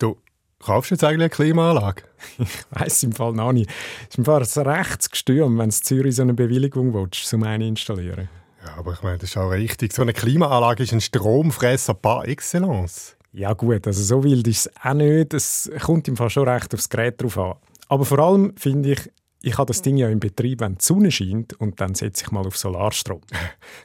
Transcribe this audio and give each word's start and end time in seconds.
Du, 0.00 0.16
kaufst 0.58 0.90
du 0.90 0.94
jetzt 0.94 1.04
eigentlich 1.04 1.20
eine 1.20 1.30
Klimaanlage? 1.30 2.02
ich 2.38 2.48
weiss 2.70 3.02
im 3.02 3.12
Fall 3.12 3.34
noch 3.34 3.52
nicht. 3.52 3.70
Es 4.02 4.08
ist 4.08 4.18
im 4.18 4.24
Fall 4.24 4.42
ein 4.42 4.66
rechtes 4.66 5.10
Gestürm, 5.10 5.58
wenn 5.58 5.68
du 5.68 5.76
in 5.76 5.82
Zürich 5.82 6.16
so 6.16 6.22
eine 6.22 6.34
Bewilligung 6.34 6.94
willst, 6.94 7.32
um 7.34 7.42
eine 7.44 7.68
installieren. 7.68 8.28
Ja, 8.64 8.76
aber 8.78 8.94
ich 8.94 9.02
meine, 9.02 9.18
das 9.18 9.30
ist 9.30 9.36
auch 9.36 9.50
richtig. 9.50 9.92
So 9.92 10.02
eine 10.02 10.14
Klimaanlage 10.14 10.82
ist 10.82 10.92
ein 10.92 11.02
Stromfresser 11.02 11.94
par 11.94 12.26
excellence. 12.26 13.14
Ja 13.32 13.52
gut, 13.52 13.86
also 13.86 14.02
so 14.02 14.24
wild 14.24 14.48
ist 14.48 14.66
es 14.66 14.72
auch 14.82 14.94
nicht. 14.94 15.34
Es 15.34 15.70
kommt 15.82 16.08
im 16.08 16.16
Fall 16.16 16.30
schon 16.30 16.48
recht 16.48 16.74
aufs 16.74 16.88
Gerät 16.88 17.22
drauf 17.22 17.38
an. 17.38 17.54
Aber 17.88 18.04
vor 18.06 18.18
allem 18.20 18.56
finde 18.56 18.92
ich, 18.92 19.10
ich 19.42 19.56
habe 19.56 19.66
das 19.66 19.80
Ding 19.80 19.96
ja 19.96 20.08
im 20.08 20.20
Betrieb, 20.20 20.60
wenn 20.60 20.76
die 20.76 20.84
Sonne 20.84 21.10
scheint 21.10 21.54
und 21.54 21.80
dann 21.80 21.94
setze 21.94 22.24
ich 22.24 22.30
mal 22.30 22.46
auf 22.46 22.56
Solarstrom. 22.56 23.20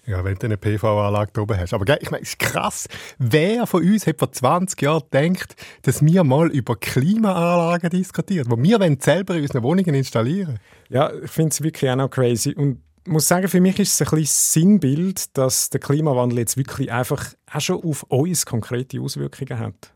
Ja, 0.05 0.23
wenn 0.23 0.35
du 0.35 0.45
eine 0.45 0.57
PV-Anlage 0.57 1.41
oben 1.41 1.57
hast. 1.57 1.73
Aber 1.73 1.99
ich 1.99 2.11
meine, 2.11 2.21
es 2.21 2.29
ist 2.29 2.39
krass. 2.39 2.87
Wer 3.17 3.65
von 3.65 3.81
uns 3.83 4.05
hat 4.05 4.19
vor 4.19 4.31
20 4.31 4.79
Jahren 4.81 5.01
gedacht, 5.09 5.55
dass 5.81 6.05
wir 6.05 6.23
mal 6.23 6.51
über 6.51 6.75
Klimaanlagen 6.75 7.89
diskutieren, 7.89 8.45
wo 8.49 8.57
wir 8.61 8.79
selber 8.99 9.35
in 9.35 9.41
unseren 9.41 9.63
Wohnungen 9.63 9.95
installieren 9.95 10.59
Ja, 10.89 11.11
ich 11.11 11.31
finde 11.31 11.49
es 11.49 11.63
wirklich 11.63 11.89
auch 11.89 11.95
noch 11.95 12.09
crazy. 12.09 12.53
Und 12.53 12.81
ich 13.03 13.11
muss 13.11 13.27
sagen, 13.27 13.47
für 13.47 13.61
mich 13.61 13.79
ist 13.79 13.99
es 13.99 14.07
ein 14.07 14.17
bisschen 14.17 14.61
Sinnbild, 14.61 15.35
dass 15.37 15.69
der 15.71 15.79
Klimawandel 15.79 16.39
jetzt 16.39 16.57
wirklich 16.57 16.91
einfach 16.91 17.33
auch 17.51 17.61
schon 17.61 17.83
auf 17.83 18.03
uns 18.03 18.45
konkrete 18.45 19.01
Auswirkungen 19.01 19.59
hat. 19.59 19.91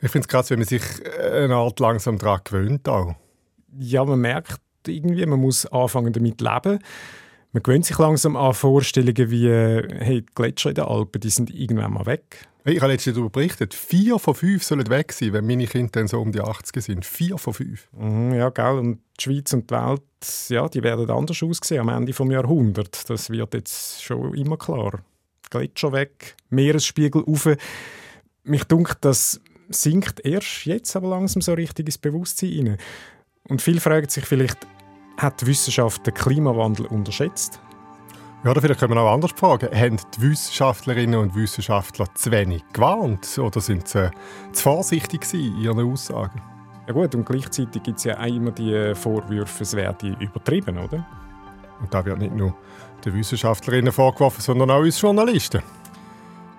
Ich 0.00 0.10
finde 0.10 0.24
es 0.26 0.28
krass, 0.28 0.50
wenn 0.50 0.58
man 0.58 0.68
sich 0.68 0.82
eine 1.20 1.56
Art 1.56 1.78
langsam 1.80 2.18
daran 2.18 2.40
gewöhnt 2.44 2.88
auch 2.88 3.14
ja, 3.78 4.04
man 4.04 4.20
merkt 4.20 4.60
irgendwie, 4.86 5.24
man 5.26 5.40
muss 5.40 5.66
anfangen 5.66 6.12
damit 6.12 6.40
leben. 6.40 6.78
Man 7.52 7.62
gewöhnt 7.62 7.86
sich 7.86 7.98
langsam 7.98 8.36
an 8.36 8.52
Vorstellungen 8.52 9.30
wie, 9.30 9.48
hey, 9.48 10.22
die 10.22 10.34
Gletscher 10.34 10.70
in 10.70 10.74
den 10.74 10.84
Alpen, 10.84 11.20
die 11.20 11.30
sind 11.30 11.54
irgendwann 11.54 11.92
mal 11.92 12.06
weg. 12.06 12.48
Ich 12.66 12.80
habe 12.80 12.92
letztens 12.92 13.14
darüber 13.14 13.30
berichtet, 13.30 13.74
vier 13.74 14.18
von 14.18 14.34
fünf 14.34 14.64
sollen 14.64 14.88
weg 14.88 15.12
sein, 15.12 15.34
wenn 15.34 15.46
meine 15.46 15.66
Kinder 15.66 15.90
dann 15.92 16.08
so 16.08 16.20
um 16.20 16.32
die 16.32 16.40
80 16.40 16.82
sind. 16.82 17.04
Vier 17.04 17.36
von 17.36 17.52
fünf. 17.52 17.88
Mhm, 17.92 18.34
ja, 18.34 18.48
gell. 18.48 18.78
Und 18.78 19.00
die 19.20 19.22
Schweiz 19.22 19.52
und 19.52 19.70
die 19.70 19.74
Welt, 19.74 20.02
ja, 20.48 20.68
die 20.68 20.82
werden 20.82 21.10
anders 21.10 21.42
aussehen 21.42 21.80
am 21.80 21.90
Ende 21.90 22.12
des 22.12 22.18
Jahrhunderts. 22.18 23.04
Das 23.04 23.28
wird 23.28 23.52
jetzt 23.52 24.02
schon 24.02 24.32
immer 24.32 24.56
klar. 24.56 25.04
Gletscher 25.50 25.92
weg, 25.92 26.36
Meeresspiegel 26.48 27.22
auf. 27.26 27.48
Mich 28.44 28.64
dunkt, 28.64 28.96
das 29.02 29.40
sinkt 29.68 30.24
erst 30.24 30.64
jetzt 30.64 30.96
aber 30.96 31.08
langsam 31.08 31.42
so 31.42 31.52
richtig 31.52 31.86
ins 31.86 31.98
Bewusstsein 31.98 32.68
rein. 32.68 32.78
Und 33.48 33.60
viele 33.60 33.80
fragen 33.80 34.08
sich 34.08 34.24
vielleicht, 34.24 34.66
hat 35.18 35.40
die 35.42 35.46
Wissenschaft 35.46 36.06
den 36.06 36.14
Klimawandel 36.14 36.86
unterschätzt? 36.86 37.60
Ja, 38.42 38.50
oder 38.50 38.60
vielleicht 38.60 38.80
können 38.80 38.94
wir 38.94 39.00
auch 39.00 39.12
anders 39.12 39.32
fragen. 39.32 39.68
Haben 39.74 39.98
die 40.16 40.20
Wissenschaftlerinnen 40.22 41.18
und 41.18 41.34
Wissenschaftler 41.34 42.06
zu 42.14 42.30
wenig 42.30 42.62
gewarnt 42.72 43.38
oder 43.38 43.60
sind 43.60 43.88
sie 43.88 44.10
zu 44.52 44.62
vorsichtig 44.62 45.26
in 45.32 45.58
ihren 45.60 45.92
Aussagen? 45.92 46.40
Ja 46.86 46.92
gut, 46.92 47.14
und 47.14 47.24
gleichzeitig 47.24 47.82
gibt 47.82 47.98
es 47.98 48.04
ja 48.04 48.18
auch 48.18 48.26
immer 48.26 48.50
die 48.50 48.94
Vorwürfe, 48.94 49.62
es 49.62 49.74
werde 49.74 50.16
übertrieben, 50.20 50.76
oder? 50.76 51.06
Und 51.80 51.92
da 51.92 52.04
wird 52.04 52.18
nicht 52.18 52.34
nur 52.34 52.54
den 53.04 53.14
Wissenschaftlerinnen 53.14 53.92
vorgeworfen, 53.92 54.42
sondern 54.42 54.70
auch 54.70 54.80
uns 54.80 55.00
Journalisten. 55.00 55.62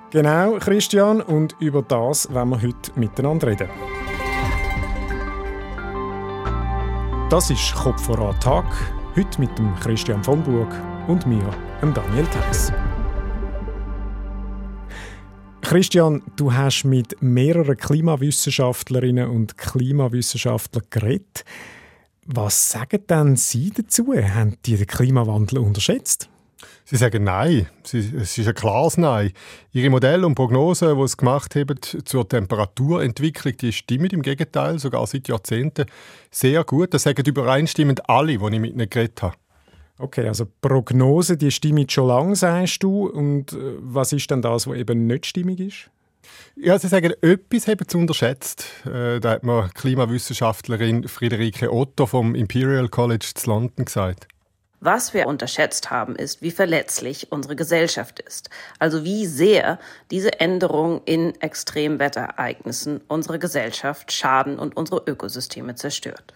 Genau, 0.09 0.57
Christian, 0.59 1.21
und 1.21 1.55
über 1.59 1.81
das 1.81 2.31
wollen 2.33 2.49
wir 2.49 2.61
heute 2.61 2.99
miteinander 2.99 3.47
reden. 3.47 3.69
Das 7.31 7.49
ist 7.49 7.73
Kopf 7.73 8.03
voran 8.03 8.39
Tag. 8.39 8.65
Heute 9.15 9.41
mit 9.41 9.57
dem 9.57 9.73
Christian 9.79 10.23
von 10.23 10.43
Burg 10.43 10.69
und 11.07 11.25
mir, 11.25 11.49
dem 11.81 11.91
Daniel 11.91 12.27
Theiss. 12.27 12.71
Christian, 15.61 16.21
du 16.35 16.53
hast 16.53 16.83
mit 16.83 17.19
mehreren 17.23 17.77
Klimawissenschaftlerinnen 17.77 19.27
und 19.27 19.57
Klimawissenschaftlern 19.57 20.85
geredet. 20.91 21.45
Was 22.27 22.69
sagen 22.69 23.01
denn 23.09 23.35
Sie 23.37 23.71
dazu? 23.71 24.13
Haben 24.13 24.57
die 24.63 24.77
den 24.77 24.85
Klimawandel 24.85 25.57
unterschätzt? 25.57 26.29
Sie 26.85 26.95
sagen 26.95 27.23
Nein. 27.23 27.67
es 27.83 27.93
ist 28.37 28.47
ein 28.47 28.53
klares 28.53 28.97
Nein. 28.97 29.31
Ihre 29.73 29.89
Modelle 29.89 30.25
und 30.25 30.35
Prognosen, 30.35 30.97
die 30.97 31.07
sie 31.07 31.17
gemacht 31.17 31.55
haben 31.55 31.79
zur 31.81 32.27
Temperaturentwicklung, 32.27 33.57
die 33.57 33.73
stimmen 33.73 34.09
im 34.11 34.21
Gegenteil, 34.21 34.79
sogar 34.79 35.05
seit 35.07 35.27
Jahrzehnten 35.27 35.85
sehr 36.31 36.63
gut. 36.63 36.93
Das 36.93 37.03
sagen 37.03 37.25
übereinstimmend 37.25 38.09
alle, 38.09 38.37
die 38.37 38.53
ich 38.53 38.59
mit 38.59 38.73
ihnen 38.73 38.89
geredet 38.89 39.21
habe. 39.21 39.35
Okay, 39.97 40.27
also 40.27 40.45
Prognosen, 40.61 41.37
die 41.37 41.51
stimmen 41.51 41.89
schon 41.89 42.09
lange, 42.09 42.35
sagst 42.35 42.83
du. 42.83 43.07
Und 43.07 43.53
äh, 43.53 43.77
was 43.79 44.11
ist 44.13 44.29
denn 44.29 44.41
das, 44.41 44.67
was 44.67 44.77
eben 44.77 45.07
nicht 45.07 45.25
stimmig 45.25 45.59
ist? 45.59 45.89
Ja, 46.55 46.77
Sie 46.79 46.87
sagen, 46.87 47.13
etwas 47.21 47.67
haben 47.67 47.85
Sie 47.87 47.97
unterschätzt. 47.97 48.65
Äh, 48.85 49.19
da 49.19 49.31
hat 49.31 49.43
mir 49.43 49.69
Klimawissenschaftlerin 49.73 51.07
Friederike 51.07 51.71
Otto 51.71 52.05
vom 52.05 52.35
Imperial 52.35 52.89
College 52.89 53.31
zu 53.33 53.49
London 53.49 53.85
gesagt. 53.85 54.27
Was 54.85 55.15
wir 55.15 55.25
unterschätzt 55.25 55.89
haben, 55.89 56.15
ist, 56.15 56.43
wie 56.43 56.51
verletzlich 56.51 57.31
unsere 57.31 57.55
Gesellschaft 57.55 58.19
ist. 58.19 58.51
Also 58.77 59.03
wie 59.03 59.25
sehr 59.25 59.79
diese 60.11 60.39
Änderungen 60.39 61.01
in 61.05 61.33
Extremwetterereignissen 61.41 63.01
unsere 63.07 63.39
Gesellschaft 63.39 64.11
schaden 64.11 64.59
und 64.59 64.77
unsere 64.77 65.01
Ökosysteme 65.07 65.73
zerstört. 65.73 66.35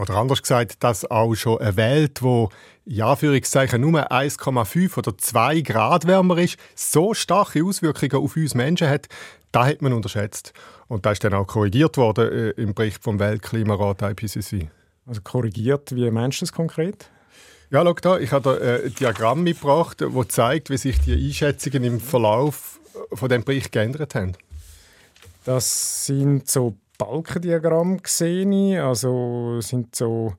Oder 0.00 0.16
anders 0.16 0.42
gesagt, 0.42 0.82
dass 0.82 1.08
auch 1.08 1.32
schon 1.36 1.60
eine 1.60 1.76
Welt, 1.76 2.22
wo 2.22 2.48
ja 2.84 3.12
Anführungszeichen 3.12 3.80
nur 3.80 4.10
1,5 4.10 4.98
oder 4.98 5.16
2 5.16 5.60
Grad 5.60 6.08
wärmer 6.08 6.38
ist, 6.38 6.58
so 6.74 7.14
starke 7.14 7.64
Auswirkungen 7.64 8.16
auf 8.16 8.34
uns 8.34 8.56
Menschen 8.56 8.88
hat, 8.88 9.06
da 9.52 9.64
hat 9.64 9.80
man 9.80 9.92
unterschätzt. 9.92 10.54
Und 10.88 11.06
da 11.06 11.12
ist 11.12 11.22
dann 11.22 11.34
auch 11.34 11.46
korrigiert 11.46 11.96
worden 11.98 12.32
äh, 12.32 12.50
im 12.60 12.74
Bericht 12.74 13.00
vom 13.04 13.20
Weltklimarat 13.20 14.02
IPCC. 14.02 14.70
Also 15.06 15.20
korrigiert, 15.22 15.94
wie 15.94 16.10
meinst 16.10 16.40
du 16.40 16.46
das 16.46 16.52
konkret? 16.52 17.12
Ja, 17.70 17.82
schau 17.82 17.94
da, 17.94 18.18
ich 18.18 18.30
habe 18.32 18.58
da 18.58 18.84
ein 18.84 18.94
Diagramm 18.94 19.42
mitgebracht, 19.42 20.00
das 20.00 20.28
zeigt, 20.28 20.70
wie 20.70 20.76
sich 20.76 21.00
die 21.00 21.14
Einschätzungen 21.14 21.82
im 21.82 22.00
Verlauf 22.00 22.78
von 23.12 23.28
dem 23.28 23.42
Bericht 23.42 23.72
geändert 23.72 24.14
haben. 24.14 24.34
Das 25.44 26.06
sind 26.06 26.48
so 26.48 26.76
Balkendiagramme 26.98 27.98
gesehen, 27.98 28.78
also 28.78 29.60
sind 29.60 29.96
so 29.96 30.34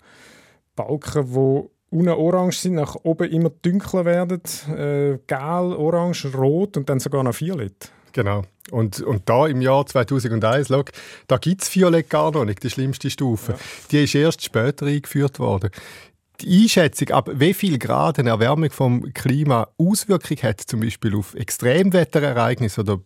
Balken, 0.75 1.33
wo 1.33 1.69
unten 1.89 2.09
orange 2.09 2.59
sind, 2.59 2.75
nach 2.75 2.95
oben 3.03 3.29
immer 3.29 3.51
dunkler 3.61 4.05
werden, 4.05 4.41
äh, 4.69 5.17
gel, 5.27 5.75
orange, 5.75 6.33
rot 6.33 6.77
und 6.77 6.89
dann 6.89 6.99
sogar 6.99 7.23
noch 7.23 7.39
violett. 7.39 7.91
Genau. 8.13 8.43
Und, 8.71 9.01
und 9.01 9.29
da 9.29 9.47
im 9.47 9.61
Jahr 9.61 9.85
2001, 9.85 10.69
schau, 10.69 10.83
da 11.27 11.37
gibt 11.37 11.61
es 11.61 11.73
Violett 11.73 12.09
gar 12.09 12.31
noch 12.31 12.43
nicht, 12.43 12.63
die 12.63 12.69
schlimmste 12.69 13.09
Stufe. 13.09 13.53
Ja. 13.53 13.57
Die 13.91 14.03
ist 14.03 14.15
erst 14.15 14.43
später 14.43 14.87
eingeführt 14.87 15.39
worden 15.39 15.71
die 16.41 16.63
Einschätzung, 16.63 17.09
ab 17.09 17.29
wie 17.33 17.53
viel 17.53 17.77
Grad 17.79 18.19
eine 18.19 18.29
Erwärmung 18.29 18.69
vom 18.71 19.13
Klima 19.13 19.67
Auswirkung 19.77 20.37
hat, 20.37 20.61
zum 20.61 20.81
Beispiel 20.81 21.15
auf 21.15 21.33
Extremwetterereignisse 21.35 22.81
oder 22.81 22.99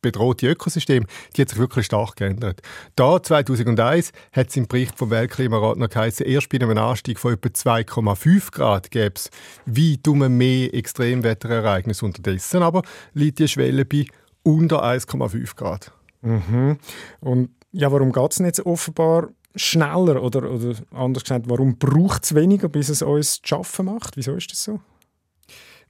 bedrohte 0.00 0.48
Ökosysteme, 0.48 1.06
die 1.36 1.42
hat 1.42 1.48
sich 1.48 1.58
wirklich 1.58 1.86
stark 1.86 2.16
geändert. 2.16 2.60
Da, 2.96 3.22
2001, 3.22 4.12
hat 4.32 4.48
es 4.48 4.56
im 4.56 4.68
Bericht 4.68 4.96
vom 4.96 5.10
Weltklimarat 5.10 5.76
noch 5.76 5.88
geheißen, 5.88 6.26
erst 6.26 6.48
bei 6.48 6.58
einem 6.58 6.76
Anstieg 6.78 7.18
von 7.18 7.34
etwa 7.34 7.48
2,5 7.48 8.52
Grad 8.52 8.90
gäbe 8.90 9.14
es 9.16 9.30
wie 9.66 9.98
dumme 9.98 10.28
mehr 10.28 10.72
Extremwetterereignisse. 10.72 12.04
Unterdessen 12.04 12.62
aber 12.62 12.82
liegt 13.12 13.38
die 13.38 13.48
Schwelle 13.48 13.84
bei 13.84 14.06
unter 14.42 14.84
1,5 14.84 15.56
Grad. 15.56 15.92
Mhm. 16.22 16.78
Und 17.20 17.50
ja, 17.72 17.92
warum 17.92 18.12
geht 18.12 18.32
es 18.32 18.40
nicht 18.40 18.64
offenbar 18.64 19.28
schneller? 19.58 20.22
Oder, 20.22 20.50
oder 20.50 20.74
anders 20.92 21.24
gesagt, 21.24 21.48
warum 21.48 21.78
braucht 21.78 22.24
es 22.24 22.34
weniger, 22.34 22.68
bis 22.68 22.88
es 22.88 23.02
uns 23.02 23.42
zu 23.42 23.48
schaffen 23.48 23.86
macht? 23.86 24.16
Wieso 24.16 24.34
ist 24.34 24.50
das 24.50 24.64
so? 24.64 24.80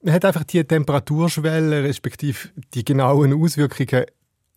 Man 0.03 0.15
hat 0.15 0.25
einfach 0.25 0.45
die 0.45 0.63
Temperaturschwelle 0.65 1.83
respektive 1.83 2.49
die 2.75 2.85
genauen 2.85 3.33
Auswirkungen 3.33 4.07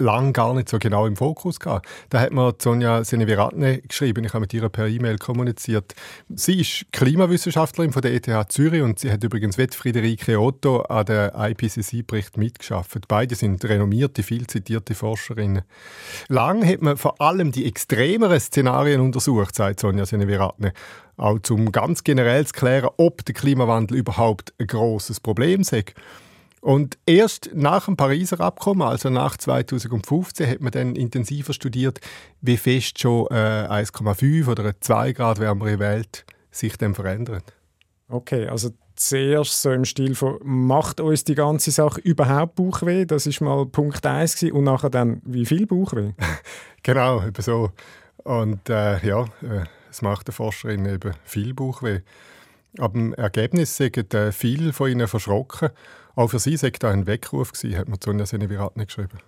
lang 0.01 0.33
gar 0.33 0.53
nicht 0.53 0.69
so 0.69 0.79
genau 0.79 1.05
im 1.05 1.15
Fokus 1.15 1.59
gehabt. 1.59 1.87
Da 2.09 2.19
hat 2.19 2.31
mir 2.31 2.53
Sonja 2.57 3.03
Seneviratne 3.03 3.81
geschrieben, 3.81 4.25
ich 4.25 4.33
habe 4.33 4.41
mit 4.41 4.53
ihr 4.53 4.67
per 4.69 4.87
E-Mail 4.87 5.17
kommuniziert. 5.17 5.95
Sie 6.29 6.59
ist 6.59 6.85
Klimawissenschaftlerin 6.91 7.93
von 7.93 8.01
der 8.01 8.13
ETH 8.13 8.51
Zürich 8.51 8.81
und 8.81 8.99
sie 8.99 9.11
hat 9.11 9.23
übrigens 9.23 9.57
mit 9.57 9.75
Friederike 9.75 10.39
Otto 10.39 10.81
an 10.81 11.05
der 11.05 11.33
IPCC-Bericht 11.35 12.37
mitgeschafft. 12.37 13.07
Beide 13.07 13.35
sind 13.35 13.63
renommierte, 13.63 14.23
viel 14.23 14.47
zitierte 14.47 14.95
Forscherinnen. 14.95 15.63
Lang 16.27 16.65
hat 16.67 16.81
man 16.81 16.97
vor 16.97 17.21
allem 17.21 17.51
die 17.51 17.65
extremeren 17.65 18.39
Szenarien 18.39 19.01
untersucht, 19.01 19.55
sagt 19.55 19.79
Sonja 19.79 20.05
Seneviratne 20.05 20.73
auch 21.17 21.39
zum 21.39 21.71
ganz 21.71 22.03
generell 22.03 22.45
zu 22.47 22.53
klären, 22.53 22.89
ob 22.97 23.23
der 23.25 23.35
Klimawandel 23.35 23.97
überhaupt 23.97 24.53
ein 24.59 24.67
großes 24.67 25.19
Problem 25.19 25.61
ist. 25.61 25.71
Und 26.61 26.99
erst 27.07 27.49
nach 27.55 27.85
dem 27.85 27.97
Pariser 27.97 28.39
Abkommen, 28.39 28.83
also 28.83 29.09
nach 29.09 29.35
2015, 29.35 30.47
hat 30.47 30.61
man 30.61 30.71
dann 30.71 30.95
intensiver 30.95 31.53
studiert, 31.53 31.99
wie 32.39 32.55
fest 32.55 32.99
schon 32.99 33.25
äh, 33.31 33.67
1,5 33.67 34.47
oder 34.47 34.63
eine 34.63 34.79
2 34.79 35.13
Grad 35.13 35.39
wärmere 35.39 35.79
Welt 35.79 36.23
sich 36.51 36.77
dann 36.77 36.93
verändert. 36.93 37.43
Okay, 38.09 38.47
also 38.47 38.69
zuerst 38.95 39.59
so 39.59 39.71
im 39.71 39.85
Stil 39.85 40.13
von 40.13 40.37
«Macht 40.43 40.99
uns 40.99 41.23
die 41.23 41.33
ganze 41.33 41.71
Sache 41.71 41.99
überhaupt 42.01 42.55
Bauchweh?» 42.55 43.05
Das 43.05 43.25
ist 43.25 43.41
mal 43.41 43.65
Punkt 43.65 44.05
1 44.05 44.43
und 44.43 44.63
nachher 44.63 44.91
dann 44.91 45.21
«Wie 45.25 45.45
viel 45.45 45.65
Bauchweh?» 45.65 46.11
Genau, 46.83 47.23
eben 47.23 47.41
so. 47.41 47.69
Und 48.23 48.69
äh, 48.69 49.05
ja, 49.05 49.23
äh, 49.41 49.65
es 49.89 50.01
macht 50.01 50.27
den 50.27 50.33
Forscherinnen 50.33 50.93
eben 50.93 51.13
viel 51.23 51.53
Bauchweh. 51.53 52.01
Aber 52.77 52.95
im 52.95 53.13
Ergebnis 53.13 53.75
sind 53.75 54.15
viele 54.31 54.73
von 54.73 54.89
ihnen 54.89 55.07
verschrocken. 55.07 55.69
Auch 56.15 56.27
für 56.27 56.39
sie 56.39 56.57
sei 56.57 56.71
da 56.71 56.91
ein 56.91 57.07
Weckruf 57.07 57.51
gewesen, 57.51 57.77
hat 57.77 57.89
man 57.89 57.99
Sonja 58.01 58.25
Seneviratne 58.25 58.85
geschrieben. 58.85 59.19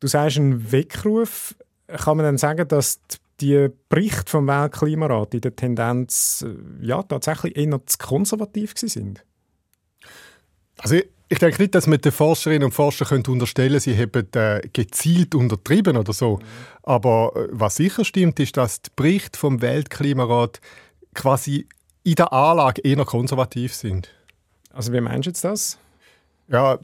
Du 0.00 0.08
sagst 0.08 0.38
ein 0.38 0.72
Weckruf. 0.72 1.54
Kann 1.88 2.16
man 2.16 2.26
dann 2.26 2.38
sagen, 2.38 2.66
dass 2.68 3.00
die 3.40 3.68
Berichte 3.88 4.30
vom 4.30 4.46
Weltklimarat 4.46 5.34
in 5.34 5.40
der 5.40 5.54
Tendenz 5.54 6.44
äh, 6.46 6.86
ja, 6.86 7.02
tatsächlich 7.02 7.56
eher 7.56 7.80
zu 7.86 7.98
konservativ 7.98 8.72
sind? 8.76 9.24
Also 10.78 10.96
ich, 11.28 11.38
denke 11.38 11.62
nicht, 11.62 11.74
dass 11.74 11.86
man 11.86 12.00
den 12.00 12.12
Forscherinnen 12.12 12.64
und 12.64 12.72
Forschern 12.72 13.08
könnte 13.08 13.30
unterstellen 13.30 13.80
sie 13.80 13.96
haben 13.96 14.26
äh, 14.34 14.60
gezielt 14.72 15.34
untertrieben 15.34 15.96
oder 15.96 16.12
so. 16.12 16.36
Mhm. 16.36 16.42
Aber 16.82 17.32
äh, 17.36 17.48
was 17.50 17.76
sicher 17.76 18.04
stimmt, 18.04 18.40
ist, 18.40 18.56
dass 18.56 18.82
die 18.82 18.90
Berichte 18.96 19.38
vom 19.38 19.60
Weltklimarat 19.60 20.60
quasi 21.14 21.66
in 22.06 22.14
der 22.14 22.32
Anlage 22.32 22.82
eher 22.82 23.04
konservativ 23.04 23.74
sind. 23.74 24.08
Also 24.72 24.92
wie 24.92 25.00
meinst 25.00 25.26
du 25.26 25.30
jetzt 25.30 25.42
das? 25.42 25.78
Ja, 26.48 26.78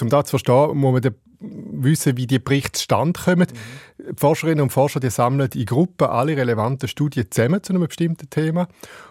um 0.00 0.08
das 0.08 0.24
zu 0.24 0.30
verstehen, 0.30 0.78
muss 0.78 1.02
man 1.02 1.14
wissen, 1.38 2.16
wie 2.16 2.26
die 2.26 2.38
Berichte 2.38 2.80
stand 2.80 3.18
kommen. 3.18 3.46
Mhm. 3.46 4.04
Die 4.12 4.16
Forscherinnen 4.16 4.62
und 4.62 4.70
Forscher 4.70 5.00
die 5.00 5.10
sammeln 5.10 5.50
in 5.54 5.66
Gruppen 5.66 6.06
alle 6.06 6.34
relevanten 6.34 6.88
Studien 6.88 7.26
zusammen 7.30 7.62
zu 7.62 7.74
einem 7.74 7.86
bestimmten 7.86 8.30
Thema. 8.30 8.68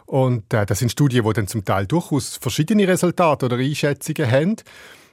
Und 0.08 0.52
äh, 0.54 0.66
das 0.66 0.80
sind 0.80 0.92
Studien, 0.92 1.24
die 1.24 1.34
dann 1.34 1.48
zum 1.48 1.64
Teil 1.64 1.86
durchaus 1.86 2.38
verschiedene 2.38 2.88
Resultate 2.88 3.46
oder 3.46 3.58
Einschätzungen 3.58 4.32
haben. 4.32 4.56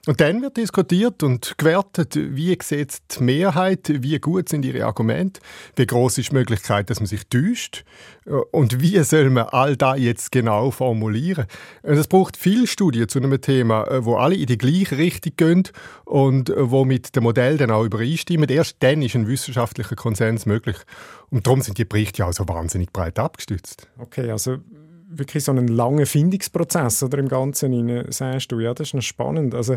Und 0.07 0.19
dann 0.23 0.41
wird 0.41 0.57
diskutiert 0.57 1.23
und 1.23 1.59
gewertet, 1.59 2.17
wie 2.17 2.57
sieht 2.63 3.01
die 3.19 3.23
Mehrheit, 3.23 3.81
wie 3.87 4.19
gut 4.19 4.49
sind 4.49 4.65
ihre 4.65 4.87
Argumente, 4.87 5.43
wie 5.77 5.85
groß 5.85 6.17
ist 6.17 6.31
die 6.31 6.37
Möglichkeit, 6.37 6.89
dass 6.89 7.01
man 7.01 7.07
sich 7.07 7.27
täuscht 7.29 7.85
äh, 8.25 8.31
und 8.31 8.81
wie 8.81 8.99
soll 9.05 9.29
man 9.29 9.49
all 9.49 9.77
das 9.77 9.99
jetzt 9.99 10.33
genau 10.33 10.71
formulieren. 10.71 11.45
Es 11.83 12.09
braucht 12.09 12.39
viele 12.39 12.67
Studien 12.67 13.09
zu 13.11 13.19
einem 13.19 13.39
Thema, 13.43 13.87
äh, 13.89 14.03
wo 14.03 14.17
alle 14.17 14.37
in 14.37 14.47
die 14.47 14.57
gleiche 14.57 14.97
Richtung 14.97 15.33
gehen 15.37 15.69
und 16.07 16.49
äh, 16.49 16.71
wo 16.71 16.87
mit 16.87 17.15
dem 17.15 17.25
Modell 17.25 17.59
dann 17.59 17.71
auch 17.71 17.85
übereinstimmen. 17.85 18.49
Erst 18.49 18.77
dann 18.81 19.03
ist 19.03 19.15
ein 19.15 19.29
wissenschaftlicher 19.29 19.97
Konsens 19.97 20.47
möglich. 20.47 20.77
Und 21.29 21.47
darum 21.47 21.61
sind 21.61 21.77
die 21.77 21.85
Berichte 21.85 22.21
ja 22.21 22.29
auch 22.29 22.33
so 22.33 22.49
wahnsinnig 22.49 22.91
breit 22.91 23.19
abgestützt. 23.19 23.87
Okay, 23.99 24.31
also 24.31 24.61
wirklich 25.11 25.45
so 25.45 25.53
einen 25.53 25.69
langen 25.69 26.07
Findungsprozess 26.07 27.03
oder 27.03 27.19
im 27.19 27.29
Ganzen 27.29 27.73
rein, 27.75 28.07
sagst 28.11 28.53
du. 28.53 28.61
Ja, 28.61 28.75
das 28.75 28.89
ist 28.89 28.95
noch 28.95 29.03
spannend. 29.03 29.55
Also, 29.55 29.77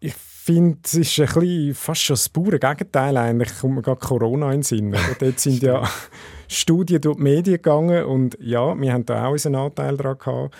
ich 0.00 0.14
finde, 0.44 0.78
es 0.84 0.94
ist 0.94 1.18
ein 1.20 1.26
bisschen, 1.26 1.74
fast 1.74 2.02
schon 2.02 2.14
das 2.14 2.28
pure 2.28 2.58
Gegenteil 2.58 3.16
eigentlich. 3.16 3.58
Kommt 3.58 3.76
mir 3.76 3.82
gerade 3.82 4.00
Corona 4.00 4.48
in 4.48 4.58
den 4.58 4.62
Sinn. 4.62 4.94
Dort 5.18 5.40
sind 5.40 5.62
ja 5.62 5.88
Studien 6.48 7.00
durch 7.00 7.16
die 7.16 7.22
Medien 7.22 7.56
gegangen 7.56 8.04
und 8.04 8.36
ja, 8.40 8.78
wir 8.78 8.92
haben 8.92 9.06
da 9.06 9.26
auch 9.26 9.32
unseren 9.32 9.54
Anteil 9.54 9.96
daran 9.96 10.18
gehabt. 10.18 10.54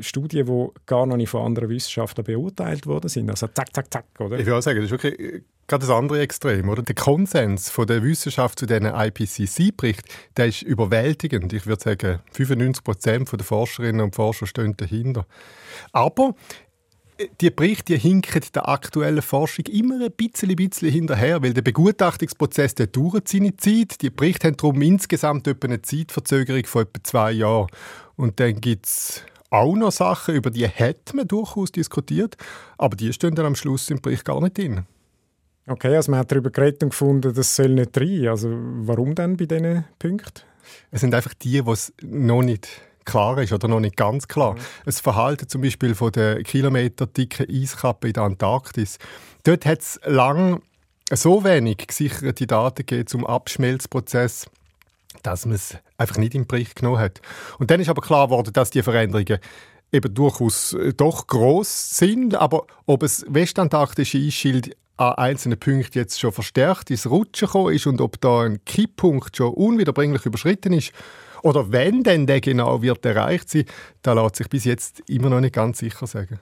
Studien, 0.00 0.46
die 0.46 0.68
gar 0.86 1.06
noch 1.06 1.16
nicht 1.16 1.28
von 1.28 1.44
anderen 1.44 1.68
Wissenschaftlern 1.68 2.24
beurteilt 2.24 2.86
worden 2.86 3.08
sind. 3.08 3.28
Also 3.28 3.48
zack, 3.48 3.74
zack, 3.74 3.92
zack, 3.92 4.04
oder? 4.20 4.38
Ich 4.38 4.50
auch 4.50 4.62
sagen, 4.62 4.80
das 4.80 4.86
ist 4.86 4.92
wirklich 4.92 5.42
gerade 5.66 5.86
das 5.86 5.94
andere 5.94 6.20
Extrem, 6.20 6.68
oder? 6.68 6.82
Der 6.82 6.94
Konsens 6.94 7.70
von 7.70 7.86
der 7.86 8.02
Wissenschaft 8.02 8.58
zu 8.58 8.66
diesen 8.66 8.86
IPCC-Bericht, 8.86 10.02
der 10.36 10.46
ist 10.46 10.62
überwältigend. 10.62 11.52
Ich 11.52 11.66
würde 11.66 11.82
sagen, 11.82 12.20
95 12.32 12.84
Prozent 12.84 13.32
der 13.32 13.40
Forscherinnen 13.40 14.00
und 14.00 14.14
Forscher 14.14 14.46
stehen 14.46 14.76
dahinter. 14.76 15.26
Aber 15.92 16.34
äh, 16.65 16.65
die 17.40 17.50
Berichte 17.50 17.94
die 17.94 17.98
hinken 17.98 18.42
der 18.54 18.68
aktuellen 18.68 19.22
Forschung 19.22 19.66
immer 19.66 20.04
ein 20.04 20.12
bisschen, 20.12 20.54
bisschen 20.56 20.90
hinterher, 20.90 21.42
weil 21.42 21.54
der 21.54 21.62
Begutachtungsprozess 21.62 22.74
der 22.74 22.88
dauert 22.88 23.28
seine 23.28 23.56
Zeit. 23.56 24.02
Die 24.02 24.10
Berichte 24.10 24.48
haben 24.48 24.56
darum 24.56 24.82
insgesamt 24.82 25.46
etwa 25.46 25.66
eine 25.66 25.82
Zeitverzögerung 25.82 26.64
von 26.64 26.82
etwa 26.82 27.04
zwei 27.04 27.32
Jahren. 27.32 27.68
Und 28.16 28.40
dann 28.40 28.60
gibt 28.60 28.86
es 28.86 29.22
auch 29.50 29.74
noch 29.76 29.92
Sachen, 29.92 30.34
über 30.34 30.50
die 30.50 30.66
hätte 30.66 31.16
man 31.16 31.28
durchaus 31.28 31.72
diskutiert, 31.72 32.36
aber 32.78 32.96
die 32.96 33.12
stehen 33.12 33.34
dann 33.34 33.46
am 33.46 33.56
Schluss 33.56 33.90
im 33.90 34.00
Bericht 34.00 34.24
gar 34.24 34.40
nicht 34.40 34.58
drin. 34.58 34.86
Okay, 35.68 35.96
also 35.96 36.10
man 36.10 36.20
hat 36.20 36.30
darüber 36.30 36.50
geredet 36.50 36.82
und 36.82 36.90
gefunden, 36.90 37.34
das 37.34 37.56
soll 37.56 37.70
nicht 37.70 37.98
rein. 37.98 38.28
Also 38.28 38.50
warum 38.52 39.14
denn 39.14 39.36
bei 39.36 39.46
diesen 39.46 39.84
Punkten? 39.98 40.42
Es 40.90 41.00
sind 41.00 41.14
einfach 41.14 41.34
die, 41.34 41.62
die 41.62 41.70
es 41.70 41.92
noch 42.02 42.42
nicht 42.42 42.68
klar 43.06 43.38
ist 43.38 43.52
oder 43.52 43.68
noch 43.68 43.80
nicht 43.80 43.96
ganz 43.96 44.28
klar. 44.28 44.54
Mhm. 44.54 44.58
Das 44.84 45.00
Verhalten 45.00 45.48
zum 45.48 45.62
Beispiel 45.62 45.94
von 45.94 46.12
der 46.12 46.42
kilometerdicken 46.42 47.46
Eiskappe 47.48 48.08
in 48.08 48.12
der 48.12 48.24
Antarktis. 48.24 48.98
Dort 49.44 49.64
hat 49.64 49.80
es 49.80 49.98
lange 50.04 50.60
so 51.12 51.44
wenig 51.44 51.86
gesicherte 51.86 52.46
Daten 52.46 52.84
gegeben 52.84 53.06
zum 53.06 53.26
Abschmelzprozess, 53.26 54.46
dass 55.22 55.46
man 55.46 55.54
es 55.54 55.76
einfach 55.96 56.18
nicht 56.18 56.34
im 56.34 56.46
Bericht 56.46 56.76
genommen 56.76 56.98
hat. 56.98 57.20
Und 57.58 57.70
dann 57.70 57.80
ist 57.80 57.88
aber 57.88 58.02
klar 58.02 58.26
geworden, 58.26 58.52
dass 58.52 58.70
die 58.70 58.82
Veränderungen 58.82 59.38
eben 59.92 60.14
durchaus 60.14 60.72
äh, 60.72 60.92
doch 60.92 61.26
groß 61.26 61.96
sind, 61.96 62.34
aber 62.34 62.66
ob 62.86 63.02
es 63.02 63.24
westantarktische 63.28 64.18
Eisschild 64.18 64.76
an 64.96 65.14
einzelnen 65.14 65.58
Punkten 65.58 65.98
jetzt 65.98 66.18
schon 66.18 66.32
verstärkt 66.32 66.90
ins 66.90 67.08
Rutschen 67.08 67.46
gekommen 67.46 67.74
ist 67.74 67.86
und 67.86 68.00
ob 68.00 68.20
da 68.20 68.42
ein 68.42 68.64
Kipppunkt 68.64 69.36
schon 69.36 69.52
unwiederbringlich 69.52 70.24
überschritten 70.24 70.72
ist 70.72 70.92
oder 71.46 71.70
wenn 71.70 72.02
denn 72.02 72.26
der 72.26 72.40
genau 72.40 72.82
wird 72.82 73.06
erreicht 73.06 73.48
sein, 73.50 73.66
da 74.02 74.14
lässt 74.14 74.36
sich 74.36 74.48
bis 74.48 74.64
jetzt 74.64 75.00
immer 75.08 75.30
noch 75.30 75.40
nicht 75.40 75.54
ganz 75.54 75.78
sicher 75.78 76.06
sagen. 76.08 76.40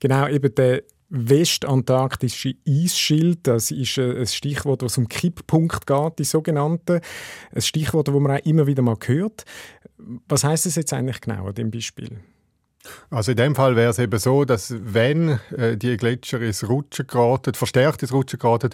Genau, 0.00 0.26
eben 0.26 0.52
der 0.52 0.82
westantarktische 1.08 2.54
Eisschild, 2.68 3.46
das 3.46 3.70
ist 3.70 3.98
ein 3.98 4.26
Stichwort, 4.26 4.82
das 4.82 4.98
um 4.98 5.06
Kipppunkt 5.06 5.86
geht, 5.86 6.18
die 6.18 6.24
sogenannte. 6.24 7.00
Ein 7.54 7.62
Stichwort, 7.62 8.08
das 8.08 8.14
man 8.16 8.32
auch 8.32 8.44
immer 8.44 8.66
wieder 8.66 8.82
mal 8.82 8.96
hört. 9.04 9.44
Was 10.28 10.42
heißt 10.42 10.66
das 10.66 10.74
jetzt 10.74 10.92
eigentlich 10.92 11.20
genau 11.20 11.46
an 11.46 11.54
dem 11.54 11.70
Beispiel? 11.70 12.18
Also 13.10 13.32
in 13.32 13.36
dem 13.36 13.54
Fall 13.54 13.76
wäre 13.76 13.90
es 13.90 13.98
eben 13.98 14.18
so, 14.18 14.44
dass 14.44 14.74
wenn 14.78 15.40
äh, 15.56 15.76
die 15.76 15.96
Gletscher 15.96 16.40
ins 16.40 16.68
Rutschen 16.68 17.06
geraten, 17.06 17.54
verstärkt 17.54 18.02
ins 18.02 18.12
Rutschen 18.12 18.38
geraten, 18.38 18.70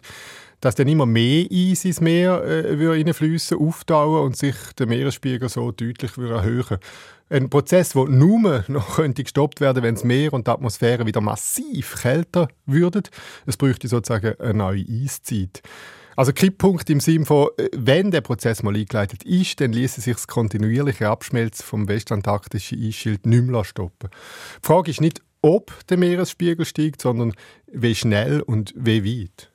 dass 0.62 0.76
dann 0.76 0.88
immer 0.88 1.06
mehr 1.06 1.47
Eis 1.50 1.85
ins 1.85 2.00
Meer 2.00 2.43
äh, 2.44 2.87
reinfließen, 2.87 3.59
auftauen 3.59 4.25
und 4.25 4.37
sich 4.37 4.55
der 4.79 4.87
Meeresspiegel 4.87 5.49
so 5.49 5.73
deutlich 5.73 6.17
erhöhen 6.17 6.79
Ein 7.29 7.50
Prozess, 7.50 7.91
der 7.91 8.09
nur 8.09 8.64
noch 8.69 8.97
könnte 8.97 9.25
gestoppt 9.25 9.61
werden 9.61 9.82
wenn 9.82 9.97
das 9.97 10.05
Meer 10.05 10.32
und 10.32 10.47
die 10.47 10.50
Atmosphäre 10.53 11.05
wieder 11.05 11.20
massiv 11.20 12.00
kälter 12.00 12.49
würden. 12.64 13.03
Es 13.44 13.56
bräuchte 13.56 13.88
sozusagen 13.88 14.38
eine 14.41 14.55
neue 14.55 14.85
Eiszeit. 14.88 15.62
Also 16.17 16.32
Kipppunkt 16.32 16.88
im 16.91 17.00
Sinne 17.00 17.25
von, 17.25 17.49
äh, 17.56 17.69
wenn 17.75 18.11
der 18.11 18.20
Prozess 18.20 18.62
mal 18.62 18.76
eingeleitet 18.76 19.23
ist, 19.25 19.61
dann 19.61 19.73
ließe 19.73 20.00
sich 20.00 20.14
das 20.14 20.26
kontinuierliche 20.26 21.09
Abschmelzen 21.09 21.64
vom 21.64 21.88
westantarktischen 21.88 22.83
Eisschild 22.83 23.26
nicht 23.26 23.45
mehr 23.45 23.64
stoppen. 23.64 24.11
Die 24.62 24.66
Frage 24.66 24.90
ist 24.90 25.00
nicht, 25.00 25.23
ob 25.42 25.73
der 25.88 25.99
Meeresspiegel 25.99 26.64
steigt, 26.64 27.02
sondern 27.02 27.33
wie 27.66 27.95
schnell 27.95 28.40
und 28.40 28.73
wie 28.76 29.04
weit. 29.04 29.50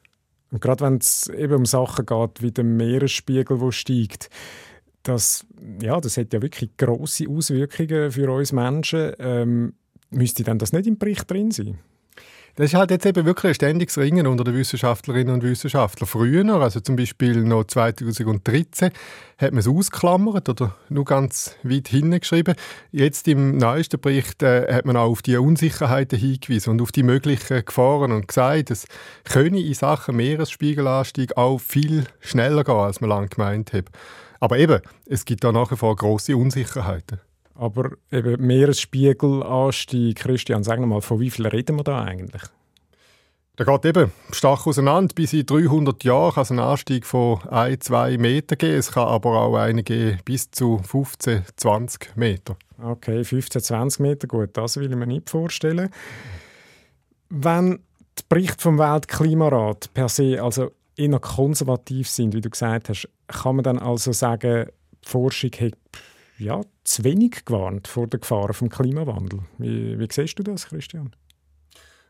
Und 0.52 0.62
gerade 0.62 0.86
wenn 0.86 0.98
es 0.98 1.28
eben 1.28 1.54
um 1.54 1.66
Sachen 1.66 2.06
geht 2.06 2.42
wie 2.42 2.52
der 2.52 2.64
Meeresspiegel, 2.64 3.58
der 3.58 3.72
steigt, 3.72 4.30
das, 5.04 5.46
ja, 5.82 6.00
das 6.02 6.18
hat 6.18 6.34
ja 6.34 6.42
wirklich 6.42 6.76
große 6.78 7.26
Auswirkungen 7.30 8.12
für 8.12 8.30
uns 8.32 8.52
Menschen. 8.52 9.14
Ähm, 9.20 9.74
müsste 10.10 10.44
dann 10.44 10.60
das 10.60 10.74
nicht 10.74 10.88
im 10.88 10.98
Bericht 10.98 11.30
drin 11.30 11.52
sein? 11.52 11.80
Das 12.58 12.72
ist 12.72 12.74
halt 12.74 12.90
jetzt 12.90 13.06
eben 13.06 13.24
wirklich 13.24 13.52
ein 13.52 13.54
ständiges 13.54 14.00
Ringen 14.00 14.26
unter 14.26 14.44
den 14.44 14.56
Wissenschaftlerinnen 14.56 15.32
und 15.32 15.44
Wissenschaftlern. 15.44 16.08
Früher, 16.08 16.44
also 16.56 16.80
zum 16.80 16.96
Beispiel 16.96 17.44
noch 17.44 17.66
2013, 17.66 18.90
hat 19.38 19.52
man 19.52 19.60
es 19.60 19.68
ausklammert 19.68 20.50
oder 20.50 20.76
nur 20.90 21.06
ganz 21.06 21.56
weit 21.62 21.88
hingeschrieben. 21.88 22.56
Jetzt 22.92 23.28
im 23.28 23.58
neuesten 23.58 24.02
Bericht 24.02 24.42
äh, 24.42 24.74
hat 24.74 24.86
man 24.86 24.98
auch 24.98 25.12
auf 25.12 25.22
die 25.22 25.38
Unsicherheiten 25.38 26.18
hingewiesen 26.18 26.72
und 26.72 26.82
auf 26.82 26.92
die 26.92 27.04
möglichen 27.04 27.64
Gefahren 27.64 28.12
und 28.12 28.28
gesagt, 28.28 28.72
es 28.72 28.88
könne 29.24 29.60
in 29.60 29.76
Sachen 29.76 30.16
Meeresspiegelanstieg 30.16 31.38
auch 31.38 31.60
viel 31.60 32.06
schneller 32.22 32.64
gehen, 32.64 32.74
als 32.74 33.02
man 33.02 33.12
lange 33.12 33.28
gemeint 33.28 33.72
hat. 33.72 33.86
Aber 34.40 34.58
eben, 34.58 34.82
es 35.06 35.26
gibt 35.26 35.44
da 35.44 35.52
nach 35.52 35.70
wie 35.70 35.76
vor 35.76 35.96
grosse 35.96 36.36
Unsicherheiten. 36.36 37.20
Aber 37.58 37.92
eben 38.12 38.46
Meeresspiegelanstieg, 38.46 40.18
Christian, 40.18 40.64
sag 40.64 40.80
mal, 40.80 41.02
von 41.02 41.20
wie 41.20 41.32
viel 41.32 41.48
reden 41.48 41.78
wir 41.78 41.84
da 41.84 42.04
eigentlich? 42.04 42.44
Da 43.56 43.64
geht 43.64 43.86
eben 43.86 44.12
stark 44.32 44.68
auseinander. 44.68 45.16
Bis 45.16 45.34
in 45.34 45.48
300 45.48 46.04
Jahren 46.04 46.34
kann 46.34 46.44
es 46.44 46.52
einen 46.52 46.60
Anstieg 46.60 47.08
von 47.08 47.42
1, 47.50 47.86
2 47.86 48.20
Meter 48.20 48.56
geben. 48.56 48.78
Es 48.78 48.92
kann 48.92 49.08
aber 49.08 49.42
auch 49.42 49.56
einen 49.56 49.84
geben 49.84 50.20
bis 50.24 50.52
zu 50.52 50.78
15, 50.78 51.44
20 51.56 52.16
Meter. 52.16 52.56
Okay, 52.80 53.24
15, 53.24 53.62
20 53.62 54.00
Meter, 54.00 54.28
gut, 54.28 54.52
das 54.54 54.78
will 54.78 54.92
ich 54.92 54.96
mir 54.96 55.08
nicht 55.08 55.32
vorstellen. 55.32 55.90
Wenn 57.30 57.80
die 58.20 58.24
Berichte 58.30 58.62
vom 58.62 58.78
Weltklimarat 58.78 59.92
per 59.96 60.10
se 60.10 60.42
also 60.42 60.70
eher 60.96 61.20
konservativ 61.20 62.08
sind, 62.08 62.36
wie 62.36 62.42
du 62.42 62.52
gesagt 62.52 62.90
hast, 62.90 63.10
kann 63.28 63.56
man 63.56 63.64
dann 63.64 63.80
also 63.80 64.12
sagen, 64.12 64.68
die 65.04 65.10
Forschung 65.10 65.52
hat 65.60 65.74
ja, 66.38 66.62
zu 66.84 67.04
wenig 67.04 67.46
gewarnt 67.46 67.88
vor 67.88 68.08
der 68.08 68.20
Gefahr 68.20 68.54
vom 68.54 68.70
Klimawandel. 68.70 69.40
Wie, 69.58 70.00
wie 70.00 70.08
siehst 70.12 70.40
du 70.40 70.44
das, 70.44 70.68
Christian? 70.68 71.12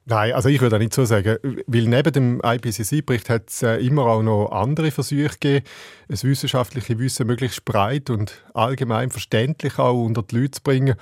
Nein, 0.10 0.31
also 0.31 0.48
ich 0.48 0.62
würde 0.62 0.79
nicht 0.79 0.93
so 0.93 1.03
sagen, 1.03 1.38
weil 1.67 1.88
neben 1.88 2.13
dem 2.13 2.41
IPCC-Bericht 2.41 3.29
hat 3.29 3.50
es 3.50 3.62
äh, 3.62 3.75
immer 3.86 4.05
auch 4.05 4.24
noch 4.24 4.51
andere 4.51 4.89
Versuche 4.89 5.31
gegeben, 5.38 5.65
das 6.07 6.24
wissenschaftliche 6.24 6.98
Wissen 6.98 7.27
möglichst 7.27 7.65
breit 7.65 8.10
und 8.10 8.41
allgemein 8.53 9.12
verständlich 9.12 9.77
auch 9.79 10.01
unter 10.05 10.24
die 10.24 10.38
Leute 10.38 10.51
zu 10.51 10.62
bringen. 10.63 10.96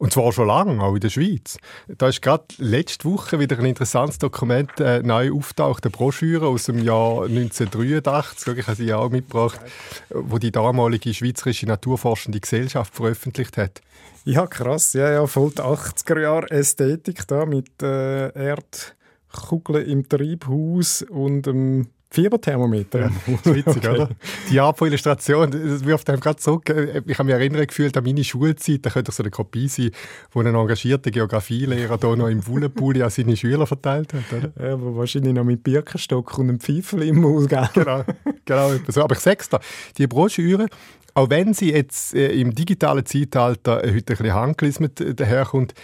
Und 0.00 0.14
zwar 0.14 0.32
schon 0.32 0.46
lange, 0.46 0.82
auch 0.82 0.94
in 0.94 1.00
der 1.00 1.10
Schweiz. 1.10 1.58
Da 1.86 2.08
ist 2.08 2.22
gerade 2.22 2.44
letzte 2.56 3.04
Woche 3.04 3.38
wieder 3.38 3.58
ein 3.58 3.66
interessantes 3.66 4.16
Dokument 4.16 4.80
äh, 4.80 5.02
neu 5.02 5.30
auftaucht, 5.30 5.84
eine 5.84 5.90
Broschüre 5.90 6.46
aus 6.46 6.64
dem 6.64 6.78
Jahr 6.78 7.24
1983, 7.24 8.56
ich 8.56 8.66
habe 8.66 8.76
sie 8.76 8.94
auch 8.94 9.10
mitgebracht, 9.10 9.60
wo 10.08 10.38
die 10.38 10.52
damalige 10.52 11.12
Schweizerische 11.12 11.66
Naturforschende 11.66 12.40
Gesellschaft 12.40 12.94
veröffentlicht 12.94 13.58
hat. 13.58 13.82
Ja, 14.24 14.46
krass. 14.46 14.94
Ja, 14.94 15.12
ja, 15.12 15.26
voll 15.26 15.50
die 15.50 15.60
80er 15.60 16.18
Jahre 16.18 16.50
Ästhetik 16.50 17.28
da 17.28 17.44
mit 17.44 17.82
äh, 17.82 18.32
Erdkugeln 18.32 19.84
im 19.84 20.08
Treibhaus 20.08 21.02
und 21.02 21.46
einem 21.46 21.88
Fieberthermometer. 22.12 23.00
Ja, 23.00 23.10
witzig, 23.44 23.76
okay. 23.76 23.88
oder? 23.88 24.08
Die 24.50 24.58
Art 24.58 24.76
von 24.76 24.88
Illustration, 24.88 25.50
das 25.50 25.84
wirft 25.84 26.10
einem 26.10 26.20
gerade 26.20 26.38
zurück. 26.38 26.68
Ich 26.68 27.18
habe 27.18 27.24
mich 27.24 27.34
erinnert 27.34 27.68
gefühlt 27.68 27.96
an 27.96 28.02
meine 28.02 28.24
Schulzeit, 28.24 28.84
da 28.84 28.90
könnte 28.90 29.12
so 29.12 29.22
eine 29.22 29.30
Kopie 29.30 29.68
sein, 29.68 29.90
wo 30.32 30.40
ein 30.40 30.46
engagierter 30.46 31.12
Geografielehrer 31.12 31.98
hier 32.00 32.16
noch 32.16 32.28
im 32.28 32.44
Wullenpulli 32.46 33.02
an 33.02 33.10
seine 33.10 33.36
Schüler 33.36 33.66
verteilt 33.66 34.12
hat. 34.12 34.24
Oder? 34.32 34.52
Ja, 34.60 34.74
aber 34.74 34.96
wahrscheinlich 34.96 35.34
noch 35.34 35.44
mit 35.44 35.62
Birkenstock 35.62 36.36
und 36.38 36.48
einem 36.48 36.60
Pfeifel 36.60 37.04
im 37.04 37.20
Maul. 37.20 37.46
Genau, 37.46 38.04
genau. 38.44 38.72
So. 38.88 39.04
Aber 39.04 39.14
ich 39.14 39.20
sage 39.20 39.38
es 39.40 39.48
dir, 39.48 39.60
die 39.96 40.06
Broschüre, 40.08 40.66
auch 41.14 41.30
wenn 41.30 41.54
sie 41.54 41.72
jetzt 41.72 42.14
äh, 42.14 42.32
im 42.32 42.54
digitalen 42.54 43.06
Zeitalter 43.06 43.84
äh, 43.84 43.94
heute 43.94 44.14
ein 44.14 44.16
bisschen 44.16 44.34
handgelismet 44.34 45.00
äh, 45.00 45.14
daherkommt, 45.14 45.74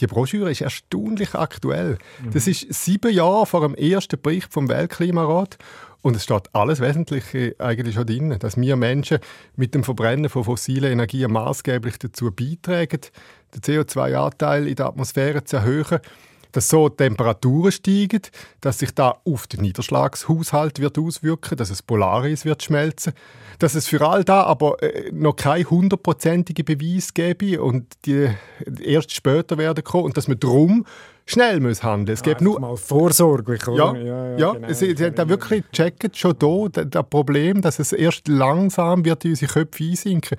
die 0.00 0.06
Broschüre 0.06 0.50
ist 0.50 0.60
erstaunlich 0.60 1.34
aktuell. 1.34 1.98
Mhm. 2.22 2.30
Das 2.32 2.46
ist 2.46 2.72
sieben 2.72 3.12
Jahre 3.12 3.46
vor 3.46 3.62
dem 3.62 3.74
ersten 3.74 4.20
Bericht 4.20 4.52
vom 4.52 4.68
Weltklimarat 4.68 5.58
und 6.02 6.14
es 6.14 6.24
steht 6.24 6.54
alles 6.54 6.80
Wesentliche 6.80 7.56
eigentlich 7.58 7.96
schon 7.96 8.06
drin, 8.06 8.36
dass 8.38 8.56
wir 8.56 8.76
Menschen 8.76 9.18
mit 9.56 9.74
dem 9.74 9.82
Verbrennen 9.82 10.28
von 10.28 10.44
fossilen 10.44 10.92
Energien 10.92 11.32
maßgeblich 11.32 11.98
dazu 11.98 12.30
beitragen, 12.30 13.00
den 13.54 13.60
CO2-Anteil 13.60 14.68
in 14.68 14.76
der 14.76 14.86
Atmosphäre 14.86 15.42
zu 15.42 15.56
erhöhen 15.56 15.98
dass 16.52 16.68
so 16.68 16.88
Temperaturen 16.88 17.72
steigen, 17.72 18.22
dass 18.60 18.78
sich 18.78 18.92
da 18.92 19.16
auf 19.24 19.46
den 19.46 19.62
Niederschlagshaushalt 19.62 20.80
wird 20.80 20.98
auswirken, 20.98 21.56
dass 21.56 21.70
es 21.70 21.82
Polaris 21.82 22.44
wird 22.44 22.62
schmelzen, 22.62 23.12
dass 23.58 23.74
es 23.74 23.88
für 23.88 24.06
all 24.06 24.24
da 24.24 24.42
aber 24.42 24.82
äh, 24.82 25.10
noch 25.12 25.36
kein 25.36 25.68
hundertprozentige 25.68 26.64
Beweis 26.64 27.14
gäbe 27.14 27.62
und 27.62 27.86
die 28.04 28.28
erst 28.80 29.12
später 29.12 29.58
werden 29.58 29.84
kommen 29.84 30.04
und 30.04 30.16
dass 30.16 30.28
man 30.28 30.38
drum 30.38 30.84
schnell 31.26 31.60
muss 31.60 31.82
handeln. 31.82 32.14
Es 32.14 32.22
gibt 32.22 32.40
nur 32.40 32.60
mal 32.60 32.76
vorsorglich, 32.76 33.66
oder? 33.66 33.94
Ja, 33.94 33.96
ja, 33.96 34.04
ja, 34.04 34.36
ja 34.38 34.52
genau, 34.52 34.72
sie, 34.72 34.96
sie 34.96 35.04
haben 35.04 35.14
da 35.14 35.28
wirklich 35.28 35.64
gecheckt 35.70 36.16
schon 36.16 36.38
da 36.38 36.84
das 36.84 37.04
Problem, 37.10 37.60
dass 37.60 37.78
es 37.78 37.92
erst 37.92 38.28
langsam 38.28 39.04
wird 39.04 39.24
in 39.24 39.32
unsere 39.32 39.52
Köpfe 39.52 39.84
einsinken. 39.84 40.38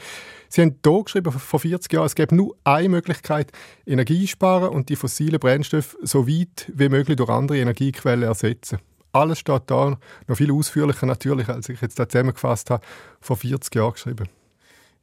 Sie 0.49 0.61
haben 0.61 0.77
hier 0.83 1.03
geschrieben, 1.03 1.31
vor 1.31 1.59
40 1.59 1.91
Jahren, 1.91 2.05
es 2.05 2.15
gibt 2.15 2.31
nur 2.31 2.55
eine 2.63 2.89
Möglichkeit, 2.89 3.51
Energie 3.85 4.27
sparen 4.27 4.69
und 4.69 4.89
die 4.89 4.95
fossilen 4.95 5.39
Brennstoffe 5.39 5.97
so 6.01 6.27
weit 6.27 6.71
wie 6.73 6.89
möglich 6.89 7.17
durch 7.17 7.29
andere 7.29 7.57
Energiequellen 7.57 8.23
ersetzen. 8.23 8.79
Alles 9.11 9.39
steht 9.39 9.63
da, 9.67 9.97
noch 10.27 10.37
viel 10.37 10.51
ausführlicher 10.51 11.05
natürlich, 11.05 11.49
als 11.49 11.69
ich 11.69 11.81
jetzt 11.81 11.99
da 11.99 12.07
zusammengefasst 12.07 12.69
habe, 12.69 12.85
vor 13.19 13.37
40 13.37 13.73
Jahren 13.75 13.93
geschrieben. 13.93 14.27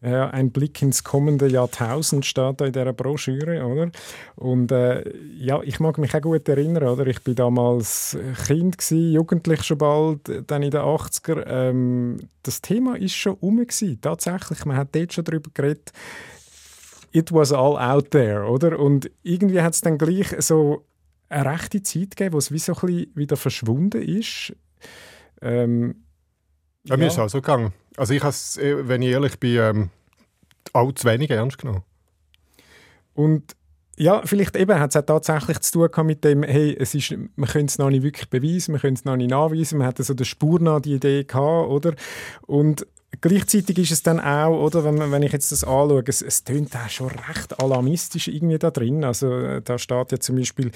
Ja, 0.05 0.29
ein 0.29 0.51
Blick 0.51 0.83
ins 0.83 1.03
kommende 1.03 1.49
Jahrtausend 1.49 2.27
steht 2.27 2.61
da 2.61 2.67
in 2.67 2.73
dieser 2.73 2.93
Broschüre, 2.93 3.65
oder? 3.65 3.91
Und 4.37 4.71
äh, 4.71 5.03
ja, 5.39 5.63
ich 5.63 5.81
mag 5.81 5.97
mich 5.97 6.15
auch 6.15 6.21
gut 6.21 6.47
erinnern, 6.47 6.89
oder? 6.89 7.07
Ich 7.07 7.23
bin 7.23 7.35
damals 7.35 8.19
Kind 8.47 8.77
gewesen, 8.77 9.13
jugendlich 9.13 9.63
schon 9.63 9.79
bald, 9.79 10.21
dann 10.47 10.63
in 10.63 10.71
den 10.71 10.83
80er. 10.83 11.47
Ähm, 11.47 12.19
das 12.43 12.61
Thema 12.61 12.97
ist 12.99 13.15
schon 13.15 13.39
um 13.41 13.57
gewesen, 13.57 13.99
tatsächlich. 14.03 14.67
Man 14.67 14.77
hat 14.77 14.89
dort 14.95 15.15
schon 15.15 15.25
darüber 15.25 15.51
geredet. 15.55 15.93
It 17.13 17.33
was 17.33 17.51
all 17.51 17.79
out 17.79 18.11
there, 18.11 18.45
oder? 18.45 18.79
Und 18.79 19.11
irgendwie 19.23 19.63
hat 19.63 19.73
es 19.73 19.81
dann 19.81 19.97
gleich 19.97 20.35
so 20.41 20.85
eine 21.31 21.51
rechte 21.51 21.83
Zeit 21.83 22.11
gegeben, 22.11 22.35
wo 22.35 22.39
es 22.39 22.53
wie 22.53 22.59
so 22.59 22.75
ein 22.75 22.81
bisschen 22.87 23.13
wieder 23.15 23.37
verschwunden 23.39 24.03
ist. 24.03 24.55
Ähm, 25.41 26.05
ja, 26.85 26.99
mir 26.99 27.07
ist 27.07 27.19
auch 27.19 27.31
so 27.31 27.41
gegangen. 27.41 27.73
Also 27.97 28.15
ich 28.15 28.23
habe 28.23 28.31
es, 28.31 28.57
äh, 28.57 28.89
wenn 28.89 29.03
ich 29.03 29.11
ehrlich 29.11 29.39
bin, 29.39 29.57
ähm, 29.57 29.91
auch 30.73 30.93
zu 30.93 31.07
wenig 31.07 31.31
ernst 31.31 31.59
genommen. 31.59 31.83
Und 33.15 33.55
ja, 33.97 34.23
vielleicht 34.25 34.57
eben 34.57 34.79
hat 34.79 34.91
es 34.91 34.97
auch 34.97 35.07
tatsächlich 35.07 35.61
zu 35.61 35.87
tun 35.87 36.07
mit 36.07 36.25
dem, 36.25 36.43
hey, 36.43 36.77
es 36.79 36.95
ist, 36.95 37.15
man 37.37 37.49
könnte 37.49 37.71
es 37.71 37.79
noch 37.79 37.91
nicht 37.91 38.03
wirklich 38.03 38.29
beweisen, 38.29 38.73
man 38.73 38.81
könnte 38.81 38.99
es 38.99 39.05
noch 39.05 39.17
nicht 39.17 39.31
nachweisen, 39.31 39.79
man 39.79 39.87
hat 39.87 39.99
so 39.99 40.15
der 40.15 40.25
Spur 40.25 40.61
nach 40.61 40.81
die 40.81 40.95
Idee 40.95 41.23
gehabt, 41.23 41.69
oder? 41.69 41.95
Und 42.43 42.87
gleichzeitig 43.21 43.79
ist 43.79 43.93
es 43.93 44.03
dann 44.03 44.19
auch, 44.19 44.65
oder, 44.65 44.85
wenn, 44.85 45.13
wenn 45.13 45.23
ich 45.23 45.33
jetzt 45.33 45.53
das 45.53 45.63
anschaue, 45.63 46.03
es, 46.07 46.23
es 46.23 46.43
tönt 46.43 46.75
auch 46.75 46.89
schon 46.89 47.11
recht 47.11 47.61
alarmistisch 47.61 48.27
irgendwie 48.27 48.59
da 48.59 48.73
drin. 48.73 49.05
Also 49.05 49.33
äh, 49.33 49.63
da 49.63 49.79
steht 49.79 50.11
ja 50.11 50.19
zum 50.19 50.37
Beispiel 50.37 50.73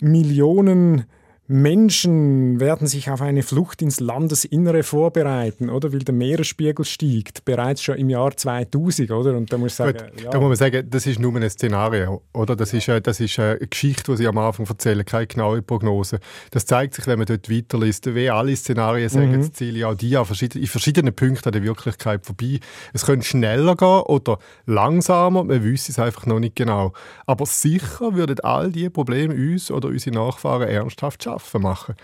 Millionen 0.00 1.04
Menschen 1.50 2.60
werden 2.60 2.86
sich 2.86 3.10
auf 3.10 3.22
eine 3.22 3.42
Flucht 3.42 3.80
ins 3.80 4.00
Landesinnere 4.00 4.82
vorbereiten, 4.82 5.70
oder? 5.70 5.94
Weil 5.94 6.00
der 6.00 6.14
Meeresspiegel 6.14 6.84
steigt, 6.84 7.46
bereits 7.46 7.82
schon 7.82 7.96
im 7.96 8.10
Jahr 8.10 8.36
2000, 8.36 9.10
oder? 9.10 9.34
Und 9.34 9.50
da 9.50 9.56
muss, 9.56 9.74
sagen, 9.74 9.96
Gut, 9.96 10.24
ja. 10.24 10.30
da 10.30 10.40
muss 10.40 10.48
man 10.48 10.56
sagen, 10.56 10.86
das 10.90 11.06
ist 11.06 11.18
nur 11.18 11.34
ein 11.34 11.48
Szenario, 11.48 12.20
oder? 12.34 12.54
Das, 12.54 12.72
ja. 12.72 12.78
ist, 12.78 12.88
äh, 12.88 13.00
das 13.00 13.18
ist 13.20 13.38
eine 13.38 13.56
Geschichte, 13.60 14.12
die 14.12 14.18
Sie 14.18 14.26
am 14.26 14.36
Anfang 14.36 14.66
erzählen, 14.66 15.02
keine 15.06 15.26
genaue 15.26 15.62
Prognose. 15.62 16.20
Das 16.50 16.66
zeigt 16.66 16.92
sich, 16.92 17.06
wenn 17.06 17.18
man 17.18 17.24
dort 17.24 17.50
weiterliest, 17.50 18.14
wie 18.14 18.28
alle 18.28 18.54
Szenarien 18.54 19.08
sagen, 19.08 19.32
mhm. 19.32 19.38
das 19.38 19.52
Ziel 19.52 19.82
auch 19.84 19.94
die 19.94 20.12
in 20.12 20.66
verschiedenen 20.66 21.14
Punkten 21.14 21.48
an 21.48 21.52
der 21.52 21.62
Wirklichkeit 21.62 22.26
vorbei. 22.26 22.60
Es 22.92 23.06
könnte 23.06 23.24
schneller 23.24 23.74
gehen 23.74 24.02
oder 24.02 24.38
langsamer, 24.66 25.44
man 25.44 25.64
wüsste 25.64 25.92
es 25.92 25.98
einfach 25.98 26.26
noch 26.26 26.40
nicht 26.40 26.56
genau. 26.56 26.92
Aber 27.24 27.46
sicher 27.46 28.14
würden 28.14 28.38
all 28.40 28.70
diese 28.70 28.90
Probleme 28.90 29.32
uns 29.32 29.70
oder 29.70 29.88
unsere 29.88 30.14
Nachfahren 30.14 30.68
ernsthaft 30.68 31.24
schaffen 31.24 31.37
schaffen 31.38 31.62
machen. 31.62 31.94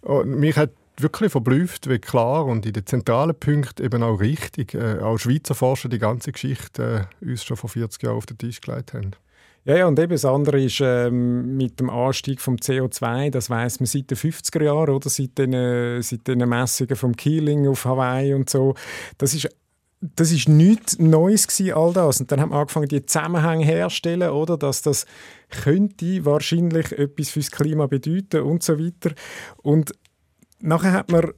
Und 0.00 0.38
mich 0.38 0.56
hat 0.56 0.70
wirklich 0.96 1.32
verblüfft, 1.32 1.88
wie 1.88 1.98
klar 1.98 2.44
und 2.46 2.66
in 2.66 2.72
den 2.72 2.86
zentralen 2.86 3.34
Punkten 3.34 3.82
eben 3.82 4.02
auch 4.02 4.20
richtig 4.20 4.74
äh, 4.74 4.98
auch 4.98 5.18
Schweizer 5.18 5.54
Forscher 5.54 5.88
die 5.88 5.98
ganze 5.98 6.32
Geschichte 6.32 7.06
äh, 7.20 7.30
uns 7.30 7.44
schon 7.44 7.56
vor 7.56 7.70
40 7.70 8.02
Jahren 8.02 8.16
auf 8.16 8.26
den 8.26 8.38
Tisch 8.38 8.60
gelegt 8.60 8.94
haben. 8.94 9.12
Ja, 9.66 9.76
ja, 9.76 9.86
und 9.86 9.98
eben 9.98 10.12
das 10.12 10.24
andere 10.24 10.62
ist 10.62 10.80
ähm, 10.80 11.56
mit 11.58 11.80
dem 11.80 11.90
Anstieg 11.90 12.40
vom 12.40 12.56
CO2, 12.56 13.30
das 13.30 13.50
weiß 13.50 13.80
man 13.80 13.86
seit 13.86 14.10
den 14.10 14.16
50er 14.16 14.64
Jahren, 14.64 14.88
oder? 14.88 15.10
Seit 15.10 15.36
den, 15.36 15.52
äh, 15.52 16.02
seit 16.02 16.26
den 16.26 16.38
Messungen 16.48 16.96
vom 16.96 17.14
Keeling 17.14 17.68
auf 17.68 17.84
Hawaii 17.84 18.32
und 18.32 18.48
so. 18.48 18.74
Das 19.18 19.34
ist 19.34 19.54
das 20.00 20.32
ist 20.32 20.48
nichts 20.48 20.98
Neues 20.98 21.46
gewesen, 21.46 21.74
all 21.74 21.92
das. 21.92 22.20
Und 22.20 22.32
dann 22.32 22.40
haben 22.40 22.50
wir 22.50 22.56
angefangen, 22.56 22.88
die 22.88 23.04
Zusammenhänge 23.04 23.66
herzustellen, 23.66 24.30
oder? 24.30 24.56
Dass 24.56 24.80
das 24.80 25.04
könnte 25.50 26.24
wahrscheinlich 26.24 26.92
etwas 26.92 27.28
fürs 27.30 27.50
Klima 27.50 27.86
bedeuten 27.86 28.40
und 28.42 28.62
so 28.62 28.78
weiter. 28.78 29.12
Und 29.58 29.92
nachher 30.60 30.92
hat 30.92 31.10
man 31.10 31.32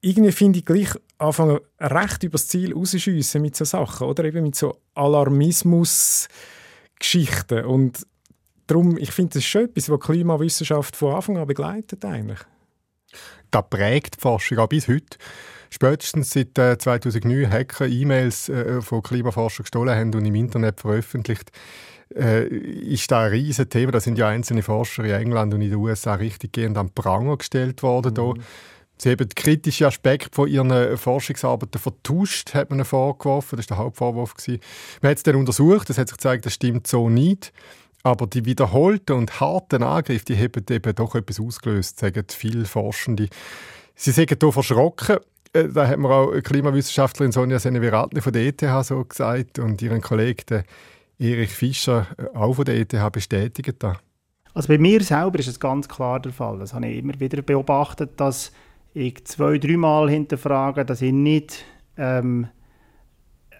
irgendwie, 0.00 0.32
finde 0.32 0.58
ich, 0.58 0.64
gleich 0.64 0.88
anfangen, 1.18 1.60
recht 1.80 2.24
übers 2.24 2.48
Ziel 2.48 2.74
rausschiessen 2.74 3.40
mit 3.40 3.54
so 3.54 3.64
Sachen, 3.64 4.08
oder? 4.08 4.24
Eben 4.24 4.42
mit 4.42 4.56
so 4.56 4.80
Alarmismus-Geschichten. 4.94 7.66
Und 7.66 8.04
darum, 8.66 8.98
ich 8.98 9.12
finde, 9.12 9.34
das 9.34 9.44
ist 9.44 9.48
schon 9.48 9.66
etwas, 9.66 9.88
was 9.88 10.00
Klimawissenschaft 10.00 10.96
von 10.96 11.14
Anfang 11.14 11.38
an 11.38 11.46
begleitet 11.46 12.04
eigentlich. 12.04 12.40
Das 13.52 13.62
prägt 13.70 14.16
die 14.16 14.20
Forschung 14.20 14.58
auch 14.58 14.68
bis 14.68 14.88
heute. 14.88 15.18
Spätestens 15.70 16.30
seit 16.30 16.58
äh, 16.58 16.78
2009 16.78 17.50
Hacker 17.50 17.86
E-Mails 17.86 18.48
äh, 18.48 18.80
von 18.80 19.02
Klimaforschern 19.02 19.64
gestohlen 19.64 19.94
haben 19.94 20.14
und 20.14 20.24
im 20.24 20.34
Internet 20.34 20.80
veröffentlicht, 20.80 21.50
äh, 22.14 22.46
ist 22.46 23.10
da 23.10 23.24
ein 23.24 23.30
riesiges 23.30 23.68
Thema. 23.68 23.92
Da 23.92 24.00
sind 24.00 24.18
ja 24.18 24.28
einzelne 24.28 24.62
Forscher 24.62 25.04
in 25.04 25.10
England 25.10 25.54
und 25.54 25.60
in 25.60 25.70
den 25.70 25.78
USA 25.78 26.14
richtig 26.14 26.52
gehend 26.52 26.78
an 26.78 26.90
Pranger 26.90 27.36
gestellt 27.36 27.82
worden. 27.82 28.14
Mhm. 28.14 28.42
Sie 28.98 29.10
haben 29.10 29.28
kritische 29.28 29.86
Aspekte 29.86 30.30
von 30.32 30.48
ihren 30.48 30.96
Forschungsarbeiten 30.96 31.78
vertuscht, 31.78 32.54
hat 32.54 32.70
man 32.70 32.78
ihnen 32.78 32.86
vorgeworfen. 32.86 33.56
Das 33.56 33.68
war 33.68 33.76
der 33.76 33.84
Hauptvorwurf. 33.84 34.34
Gewesen. 34.34 34.60
Man 35.02 35.10
hat 35.10 35.18
es 35.18 35.22
dann 35.22 35.36
untersucht, 35.36 35.90
es 35.90 35.98
hat 35.98 36.08
sich 36.08 36.16
gezeigt, 36.16 36.46
das 36.46 36.54
stimmt 36.54 36.86
so 36.86 37.10
nicht. 37.10 37.52
Aber 38.02 38.26
die 38.26 38.44
wiederholten 38.44 39.12
und 39.14 39.40
harten 39.40 39.82
Angriffe, 39.82 40.26
die 40.26 40.36
haben 40.36 40.64
eben 40.70 40.94
doch 40.94 41.14
etwas 41.14 41.40
ausgelöst, 41.40 41.98
sagen 41.98 42.24
viele 42.30 42.64
Forschende. 42.64 43.28
Sie 43.96 44.12
sind 44.12 44.28
hier 44.30 44.52
verschrocken 44.52 45.16
äh, 45.16 45.20
da 45.64 45.86
hat 45.86 45.98
mir 45.98 46.10
auch 46.10 46.32
Klimawissenschaftlerin 46.42 47.32
Sonja 47.32 47.58
Seneviratne 47.58 48.20
von 48.20 48.32
der 48.32 48.46
ETH 48.46 48.64
so 48.82 49.04
gesagt 49.04 49.58
und 49.58 49.80
ihren 49.82 50.00
Kollegen 50.00 50.64
Erich 51.18 51.50
Fischer 51.50 52.06
äh, 52.18 52.36
auch 52.36 52.54
von 52.54 52.64
der 52.64 52.76
ETH 52.76 53.12
bestätigt. 53.12 53.84
Also 54.54 54.68
bei 54.68 54.78
mir 54.78 55.02
selber 55.02 55.38
ist 55.38 55.48
es 55.48 55.60
ganz 55.60 55.88
klar 55.88 56.20
der 56.20 56.32
Fall. 56.32 56.58
Das 56.58 56.74
habe 56.74 56.86
ich 56.86 56.98
immer 56.98 57.18
wieder 57.18 57.42
beobachtet, 57.42 58.12
dass 58.20 58.52
ich 58.94 59.24
zwei, 59.24 59.58
dreimal 59.58 60.08
hinterfrage, 60.08 60.84
dass 60.84 61.02
ich 61.02 61.12
nicht 61.12 61.64
ähm, 61.96 62.48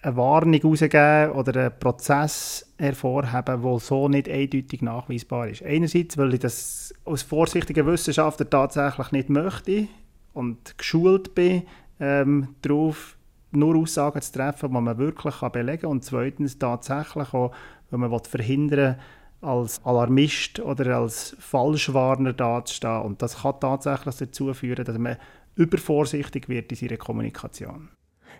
eine 0.01 0.15
Warnung 0.15 0.61
rausgebe 0.61 1.31
oder 1.35 1.59
einen 1.59 1.79
Prozess 1.79 2.73
hervorheben, 2.77 3.63
wo 3.63 3.79
so 3.79 4.07
nicht 4.07 4.29
eindeutig 4.29 4.81
nachweisbar 4.81 5.49
ist. 5.49 5.63
Einerseits, 5.63 6.17
weil 6.17 6.33
ich 6.33 6.39
das 6.39 6.93
als 7.05 7.23
vorsichtiger 7.23 7.85
Wissenschaftler 7.85 8.49
tatsächlich 8.49 9.11
nicht 9.11 9.29
möchte 9.29 9.87
und 10.33 10.77
geschult 10.77 11.35
bin, 11.35 11.63
ähm, 11.99 12.55
darauf 12.61 13.17
nur 13.51 13.75
Aussagen 13.75 14.21
zu 14.21 14.31
treffen, 14.33 14.69
die 14.69 14.81
man 14.81 14.97
wirklich 14.97 15.35
belegen 15.35 15.81
kann. 15.81 15.91
Und 15.91 16.03
zweitens 16.03 16.59
tatsächlich 16.59 17.33
auch, 17.33 17.53
wenn 17.89 18.01
man 18.01 18.19
verhindern 18.19 18.95
will, 18.95 18.99
als 19.41 19.83
Alarmist 19.85 20.59
oder 20.59 20.97
als 20.97 21.35
Falschwarner 21.39 22.33
dazustehen. 22.33 23.01
Und 23.01 23.21
das 23.21 23.41
kann 23.41 23.59
tatsächlich 23.59 24.15
dazu 24.15 24.53
führen, 24.53 24.83
dass 24.83 24.97
man 24.97 25.17
übervorsichtig 25.55 26.49
wird 26.49 26.71
in 26.71 26.77
seiner 26.77 26.97
Kommunikation. 26.97 27.89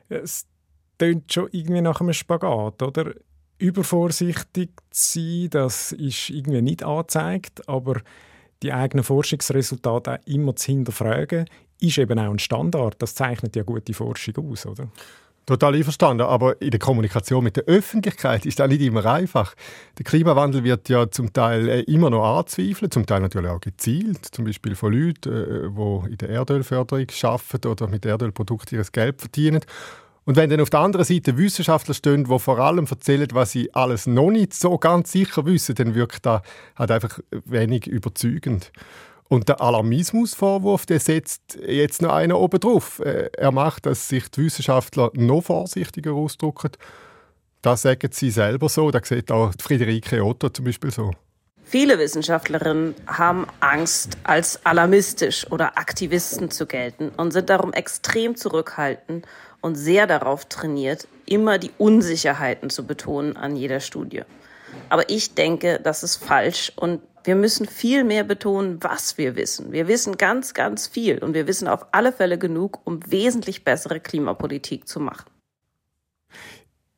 Es 0.10 0.48
klingt 0.98 1.32
schon 1.32 1.50
irgendwie 1.52 1.82
nach 1.82 2.02
einem 2.02 2.14
Spagat, 2.14 2.82
oder? 2.82 3.14
Übervorsichtig 3.60 4.70
zu 4.92 5.20
sein, 5.20 5.50
das 5.50 5.92
ist 5.92 6.30
irgendwie 6.30 6.62
nicht 6.62 6.84
angezeigt, 6.84 7.68
aber 7.68 8.02
die 8.64 8.74
eigenen 8.74 9.04
Forschungsresultate 9.04 10.14
auch 10.14 10.28
immer 10.28 10.56
zu 10.56 10.72
hinterfragen, 10.72 11.46
ist 11.80 11.98
eben 11.98 12.18
auch 12.20 12.32
ein 12.32 12.40
Standard. 12.40 12.96
Das 13.00 13.16
zeichnet 13.16 13.56
ja 13.56 13.64
gute 13.64 13.94
Forschung 13.94 14.52
aus, 14.52 14.66
oder? 14.66 14.90
Total 15.46 15.76
einverstanden, 15.76 16.26
aber 16.26 16.62
in 16.62 16.72
der 16.72 16.80
Kommunikation 16.80 17.42
mit 17.42 17.56
der 17.56 17.64
Öffentlichkeit 17.64 18.46
ist 18.46 18.60
das 18.60 18.68
nicht 18.68 18.82
immer 18.82 19.06
einfach. 19.06 19.56
Der 19.98 20.04
Klimawandel 20.04 20.66
wird 20.66 20.90
ja 20.90 21.10
zum 21.10 21.32
Teil 21.32 21.70
äh, 21.70 21.82
immer 21.84 22.10
noch 22.10 22.40
anzweifelt, 22.40 22.94
zum 22.94 23.06
Teil 23.06 23.22
natürlich 23.22 23.50
auch 23.50 23.62
gezielt, 23.62 24.26
zum 24.26 24.44
Beispiel 24.44 24.76
von 24.76 24.92
Leuten, 24.92 25.32
die 25.74 25.82
äh, 25.82 26.12
in 26.12 26.18
der 26.18 26.30
Erdölförderung 26.30 27.08
arbeiten 27.24 27.68
oder 27.70 27.88
mit 27.88 28.06
Erdölprodukten 28.06 28.78
ihr 28.78 28.86
Geld 28.92 29.22
verdienen. 29.22 29.62
Und 30.28 30.36
wenn 30.36 30.50
dann 30.50 30.60
auf 30.60 30.70
der 30.70 30.82
anderen 30.82 31.06
Seite 31.06 31.38
Wissenschaftler 31.38 31.94
stehen, 31.94 32.26
die 32.26 32.40
vor 32.40 32.60
allem 32.60 32.86
erzählen, 32.86 33.30
was 33.32 33.54
sie 33.54 33.74
alles 33.74 34.08
noch 34.08 34.30
nicht 34.30 34.54
so 34.54 34.78
ganz 34.78 35.14
sicher 35.14 35.46
wissen, 35.46 35.76
dann 35.76 35.96
wirkt 35.96 36.26
das 36.26 36.42
halt 36.76 36.92
einfach 36.92 37.20
wenig 37.46 37.88
überzeugend. 37.88 38.74
Und 39.30 39.48
der 39.48 39.62
Alarmismusvorwurf, 39.62 40.86
der 40.86 41.00
setzt 41.00 41.58
jetzt 41.66 42.02
noch 42.02 42.12
einer 42.12 42.38
oben 42.38 42.60
drauf. 42.60 43.00
Äh, 43.00 43.30
er 43.38 43.54
macht, 43.54 43.86
dass 43.86 44.10
sich 44.10 44.30
die 44.30 44.44
Wissenschaftler 44.44 45.12
noch 45.14 45.44
vorsichtiger 45.44 46.12
ausdrücken. 46.12 46.72
Das 47.62 47.84
sagen 47.84 48.10
sie 48.12 48.30
selber 48.30 48.68
so. 48.68 48.92
Das 48.92 49.08
sieht 49.08 49.32
auch 49.32 49.54
Friederike 49.62 50.22
Otto 50.26 50.50
zum 50.50 50.66
Beispiel 50.66 50.92
so. 50.92 51.12
Viele 51.64 52.00
Wissenschaftlerinnen 52.00 52.96
haben 53.08 53.46
Angst, 53.62 54.18
als 54.24 54.66
alarmistisch 54.66 55.50
oder 55.52 55.78
Aktivisten 55.78 56.50
zu 56.50 56.66
gelten 56.66 57.12
und 57.16 57.32
sind 57.32 57.50
darum 57.50 57.72
extrem 57.72 58.36
zurückhaltend 58.36 59.26
und 59.62 59.76
sehr 59.76 60.08
darauf 60.08 60.46
trainiert, 60.46 61.08
immer 61.26 61.58
die 61.58 61.72
Unsicherheiten 61.78 62.70
zu 62.70 62.86
betonen 62.86 63.36
an 63.36 63.56
jeder 63.56 63.80
Studie. 63.80 64.24
Aber 64.90 65.10
ich 65.10 65.36
denke, 65.36 65.80
das 65.84 66.04
ist 66.04 66.18
falsch 66.18 66.72
und 66.76 67.02
wir 67.24 67.36
müssen 67.36 67.68
viel 67.68 68.06
mehr 68.06 68.24
betonen, 68.24 68.82
was 68.82 69.18
wir 69.18 69.36
wissen. 69.36 69.74
Wir 69.74 69.90
wissen 69.90 70.18
ganz, 70.18 70.54
ganz 70.54 70.88
viel 70.88 71.20
und 71.20 71.34
wir 71.34 71.46
wissen 71.46 71.68
auf 71.68 71.86
alle 71.92 72.14
Fälle 72.14 72.38
genug, 72.38 72.80
um 72.86 73.00
wesentlich 73.12 73.66
bessere 73.66 74.00
Klimapolitik 74.00 74.88
zu 74.88 75.02
machen. 75.02 75.30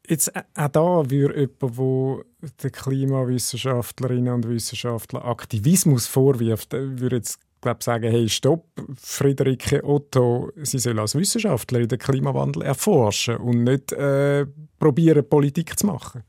Jetzt 0.07 0.35
äh, 0.35 0.43
auch 0.55 0.67
da 0.69 1.09
würde 1.09 1.39
jemand, 1.39 1.77
wo 1.77 2.23
den 2.63 2.71
Klimawissenschaftlerinnen 2.71 4.33
und 4.33 4.49
Wissenschaftlern 4.49 5.23
Aktivismus 5.23 6.07
vorwirft, 6.07 6.73
äh, 6.73 6.99
würde 6.99 7.17
jetzt 7.17 7.39
glaube 7.61 7.83
sagen, 7.83 8.09
hey, 8.11 8.29
stopp, 8.29 8.65
Friederike 8.95 9.83
Otto, 9.83 10.51
sie 10.61 10.79
soll 10.79 10.99
als 10.99 11.15
Wissenschaftlerin 11.15 11.87
den 11.87 11.99
Klimawandel 11.99 12.63
erforschen 12.63 13.37
und 13.37 13.63
nicht 13.63 13.91
äh, 13.91 14.45
probieren, 14.79 15.27
Politik 15.27 15.77
zu 15.77 15.87
machen. 15.87 16.23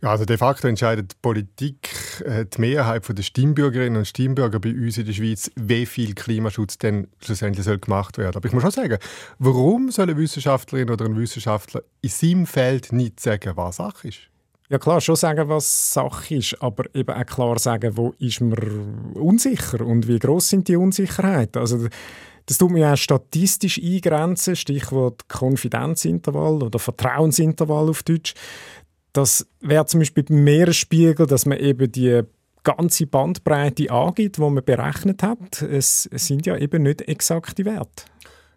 Ja, 0.00 0.10
also 0.10 0.24
de 0.24 0.36
facto 0.36 0.68
entscheidet 0.68 1.12
die 1.12 1.16
Politik, 1.20 1.90
äh, 2.24 2.44
die 2.44 2.60
Mehrheit 2.60 3.02
der 3.08 3.22
Stimmbürgerinnen 3.22 3.98
und 3.98 4.06
Stimmbürger 4.06 4.60
bei 4.60 4.70
uns 4.70 4.98
in 4.98 5.06
der 5.06 5.12
Schweiz, 5.12 5.50
wie 5.56 5.86
viel 5.86 6.14
Klimaschutz 6.14 6.78
denn 6.78 7.08
schlussendlich 7.20 7.64
soll 7.64 7.78
gemacht 7.78 8.18
werden. 8.18 8.36
Aber 8.36 8.46
ich 8.46 8.52
muss 8.52 8.62
schon 8.62 8.70
sagen, 8.70 8.98
warum 9.38 9.90
soll 9.90 10.08
eine 10.08 10.16
Wissenschaftlerin 10.16 10.90
oder 10.90 11.04
ein 11.06 11.16
Wissenschaftler 11.16 11.82
in 12.00 12.10
seinem 12.10 12.46
Feld 12.46 12.92
nicht 12.92 13.18
sagen, 13.18 13.56
was 13.56 13.76
Sache 13.76 14.08
ist? 14.08 14.18
Ja 14.68 14.78
klar, 14.78 15.00
schon 15.00 15.16
sagen, 15.16 15.48
was 15.48 15.92
Sache 15.92 16.34
ist, 16.34 16.60
aber 16.60 16.84
eben 16.94 17.14
auch 17.14 17.26
klar 17.26 17.58
sagen, 17.58 17.96
wo 17.96 18.14
ist 18.18 18.40
man 18.40 19.12
unsicher 19.14 19.80
und 19.80 20.08
wie 20.08 20.18
groß 20.18 20.48
sind 20.48 20.68
die 20.68 20.76
Unsicherheiten. 20.76 21.60
Also 21.60 21.86
das 22.46 22.58
tut 22.58 22.70
man 22.70 22.80
ja 22.80 22.92
auch 22.94 22.96
statistisch 22.96 23.78
eingrenzen, 23.78 24.56
Stichwort 24.56 25.28
Konfidenzintervall 25.28 26.62
oder 26.62 26.78
Vertrauensintervall 26.78 27.88
auf 27.88 28.02
Deutsch. 28.02 28.34
Das 29.12 29.46
wäre 29.60 29.86
zum 29.86 30.00
Beispiel 30.00 30.24
beim 30.24 30.44
Meeresspiegel, 30.44 31.26
dass 31.26 31.46
man 31.46 31.58
eben 31.58 31.90
die 31.90 32.22
ganze 32.62 33.06
Bandbreite 33.06 33.90
angibt, 33.90 34.36
die 34.36 34.40
man 34.40 34.64
berechnet 34.64 35.22
hat. 35.22 35.62
Es, 35.62 36.08
es 36.12 36.26
sind 36.26 36.46
ja 36.46 36.56
eben 36.56 36.82
nicht 36.82 37.02
exakte 37.02 37.64
Werte. 37.64 38.04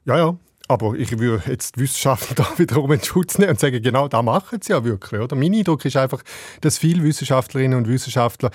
Ja, 0.06 0.18
ja. 0.18 0.38
Aber 0.70 0.94
ich 0.94 1.18
würde 1.18 1.42
jetzt 1.48 1.76
die 1.76 1.82
Wissenschaftler 1.82 2.36
da 2.46 2.58
wiederum 2.58 2.92
in 2.92 3.04
Schutz 3.04 3.40
nehmen 3.40 3.52
und 3.52 3.60
sagen, 3.60 3.82
genau 3.82 4.08
das 4.08 4.24
machen 4.24 4.60
sie 4.62 4.72
ja 4.72 4.84
wirklich. 4.84 5.20
Oder? 5.20 5.36
Mein 5.36 5.54
Eindruck 5.56 5.84
ist 5.84 5.98
einfach, 5.98 6.22
dass 6.62 6.78
viele 6.78 7.04
Wissenschaftlerinnen 7.04 7.78
und 7.78 7.88
Wissenschaftler 7.88 8.52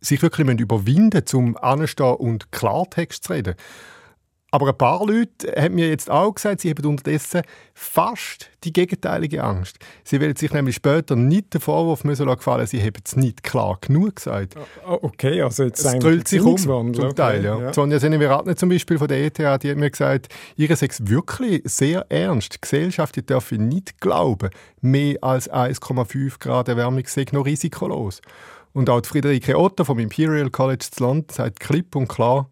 sich 0.00 0.22
wirklich 0.22 0.48
überwinden 0.60 1.20
müssen, 1.22 1.36
um 1.36 1.56
anzustehen 1.58 2.14
und 2.14 2.50
Klartext 2.52 3.24
zu 3.24 3.34
reden. 3.34 3.54
Aber 4.50 4.68
ein 4.68 4.78
paar 4.78 5.04
Leute 5.04 5.52
haben 5.60 5.74
mir 5.74 5.88
jetzt 5.88 6.10
auch 6.10 6.32
gesagt, 6.34 6.62
sie 6.62 6.70
haben 6.70 6.84
unterdessen 6.86 7.42
fast 7.74 8.50
die 8.64 8.72
gegenteilige 8.72 9.44
Angst. 9.44 9.76
Sie 10.04 10.20
wollen 10.22 10.36
sich 10.36 10.52
nämlich 10.52 10.76
später 10.76 11.16
nicht 11.16 11.52
den 11.52 11.60
Vorwurf 11.60 12.02
müssen 12.02 12.26
gefallen, 12.26 12.66
sie 12.66 12.80
haben 12.80 13.02
es 13.04 13.14
nicht 13.14 13.42
klar 13.42 13.76
genug 13.80 14.16
gesagt. 14.16 14.54
Oh, 14.88 14.98
okay, 15.02 15.42
also 15.42 15.64
jetzt 15.64 15.84
es 15.84 15.98
dreht 15.98 16.28
sich 16.28 16.40
um, 16.40 16.56
zum 16.56 17.14
Teil. 17.14 17.44
Ja. 17.44 17.60
Ja. 17.60 17.72
Sonja 17.74 17.98
Seneviratne 18.00 18.56
zum 18.56 18.70
Beispiel 18.70 18.96
von 18.96 19.08
der 19.08 19.22
ETH, 19.22 19.38
die 19.38 19.70
hat 19.70 19.76
mir 19.76 19.90
gesagt, 19.90 20.28
ihre 20.56 20.72
es 20.72 21.06
wirklich 21.06 21.62
sehr 21.64 22.06
ernst. 22.08 22.54
Die 22.54 22.60
Gesellschaft 22.62 23.16
die 23.16 23.26
darf 23.26 23.52
nicht 23.52 24.00
glauben, 24.00 24.48
mehr 24.80 25.18
als 25.20 25.50
1,5 25.50 26.38
Grad 26.38 26.68
Erwärmung 26.68 27.04
sei 27.06 27.26
noch 27.32 27.44
risikolos. 27.44 28.22
Und 28.72 28.88
auch 28.88 29.00
die 29.00 29.08
Friederike 29.08 29.58
Otto 29.58 29.84
vom 29.84 29.98
Imperial 29.98 30.50
College 30.50 30.86
zu 30.90 31.02
London 31.02 31.26
sagt 31.30 31.60
klipp 31.60 31.96
und 31.96 32.08
klar, 32.08 32.48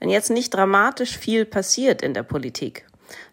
wenn 0.00 0.10
jetzt 0.10 0.30
nicht 0.30 0.54
dramatisch 0.54 1.16
viel 1.16 1.44
passiert 1.44 2.02
in 2.02 2.14
der 2.14 2.22
Politik, 2.22 2.86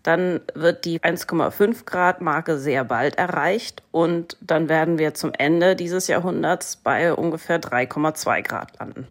dann 0.04 0.42
wird 0.54 0.86
die 0.86 1.00
1,5 1.00 1.86
Grad 1.86 2.22
Marke 2.22 2.58
sehr 2.58 2.84
bald 2.84 3.18
erreicht 3.18 3.84
und 3.92 4.38
dann 4.42 4.70
werden 4.70 4.98
wir 4.98 5.14
zum 5.14 5.32
Ende 5.34 5.76
dieses 5.76 6.08
Jahrhunderts 6.08 6.78
bei 6.78 7.14
ungefähr 7.14 7.60
3,2 7.62 8.42
Grad 8.44 8.80
landen. 8.80 9.08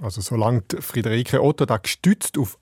Also 0.00 0.20
solange 0.20 0.62
Friederike 0.80 1.42
Otto 1.42 1.64
da 1.64 1.78
gestützt 1.78 2.38
auf 2.38 2.58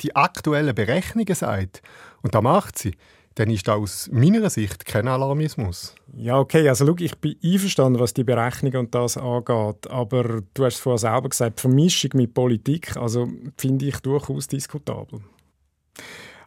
die 0.00 0.16
aktuellen 0.16 0.74
Berechnungen 0.74 1.34
sagt, 1.34 1.82
und 2.22 2.34
da 2.34 2.40
macht 2.40 2.78
sie, 2.78 2.96
dann 3.38 3.50
ist 3.50 3.68
das 3.68 3.76
aus 3.76 4.10
meiner 4.12 4.50
Sicht 4.50 4.84
kein 4.84 5.06
Alarmismus. 5.06 5.94
Ja, 6.12 6.38
okay, 6.38 6.68
also 6.68 6.84
schau, 6.84 6.96
ich 6.98 7.16
bin 7.18 7.36
einverstanden, 7.42 8.00
was 8.00 8.12
die 8.12 8.24
Berechnung 8.24 8.74
und 8.74 8.94
das 8.94 9.16
angeht, 9.16 9.88
aber 9.88 10.42
du 10.54 10.64
hast 10.64 10.74
es 10.74 10.80
vorher 10.80 10.98
selber 10.98 11.28
gesagt, 11.28 11.60
Vermischung 11.60 12.10
mit 12.14 12.34
Politik, 12.34 12.96
also 12.96 13.28
finde 13.56 13.86
ich 13.86 14.00
durchaus 14.00 14.48
diskutabel. 14.48 15.20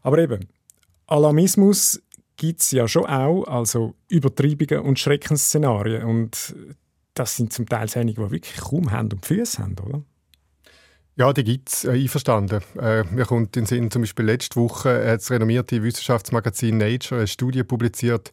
Aber 0.01 0.17
eben, 0.17 0.47
Alarmismus 1.08 2.01
gibt 2.36 2.60
es 2.60 2.71
ja 2.71 2.88
schon 2.89 3.06
auch, 3.06 3.45
also 3.45 3.93
Übertreibungen 4.10 4.84
und 4.84 4.99
Schreckensszenarien 4.99 6.04
und 6.04 6.56
das 7.13 7.38
sind 7.38 7.54
zum 7.54 7.67
Teil 7.67 7.88
einige, 7.95 8.25
die 8.25 8.32
wirklich 8.32 8.58
kaum 8.58 8.89
Hände 8.89 9.15
und 9.15 9.25
Füße 9.25 9.63
haben, 9.63 9.75
oder? 9.86 10.04
Ja, 11.17 11.34
die 11.34 11.43
gibt 11.43 11.69
es, 11.69 11.84
äh, 11.84 11.91
einverstanden. 11.91 12.62
Äh, 12.80 13.04
mir 13.12 13.26
kommt 13.26 13.58
in 13.58 13.63
den 13.63 13.65
Sinn, 13.65 13.91
zum 13.91 14.04
Beispiel 14.04 14.26
letzte 14.26 14.56
Woche 14.60 14.89
hat 15.08 15.19
das 15.19 15.30
renommierte 15.30 15.84
Wissenschaftsmagazin 15.84 16.78
Nature 16.78 17.21
eine 17.21 17.28
Studie 17.28 17.63
publiziert 17.63 18.32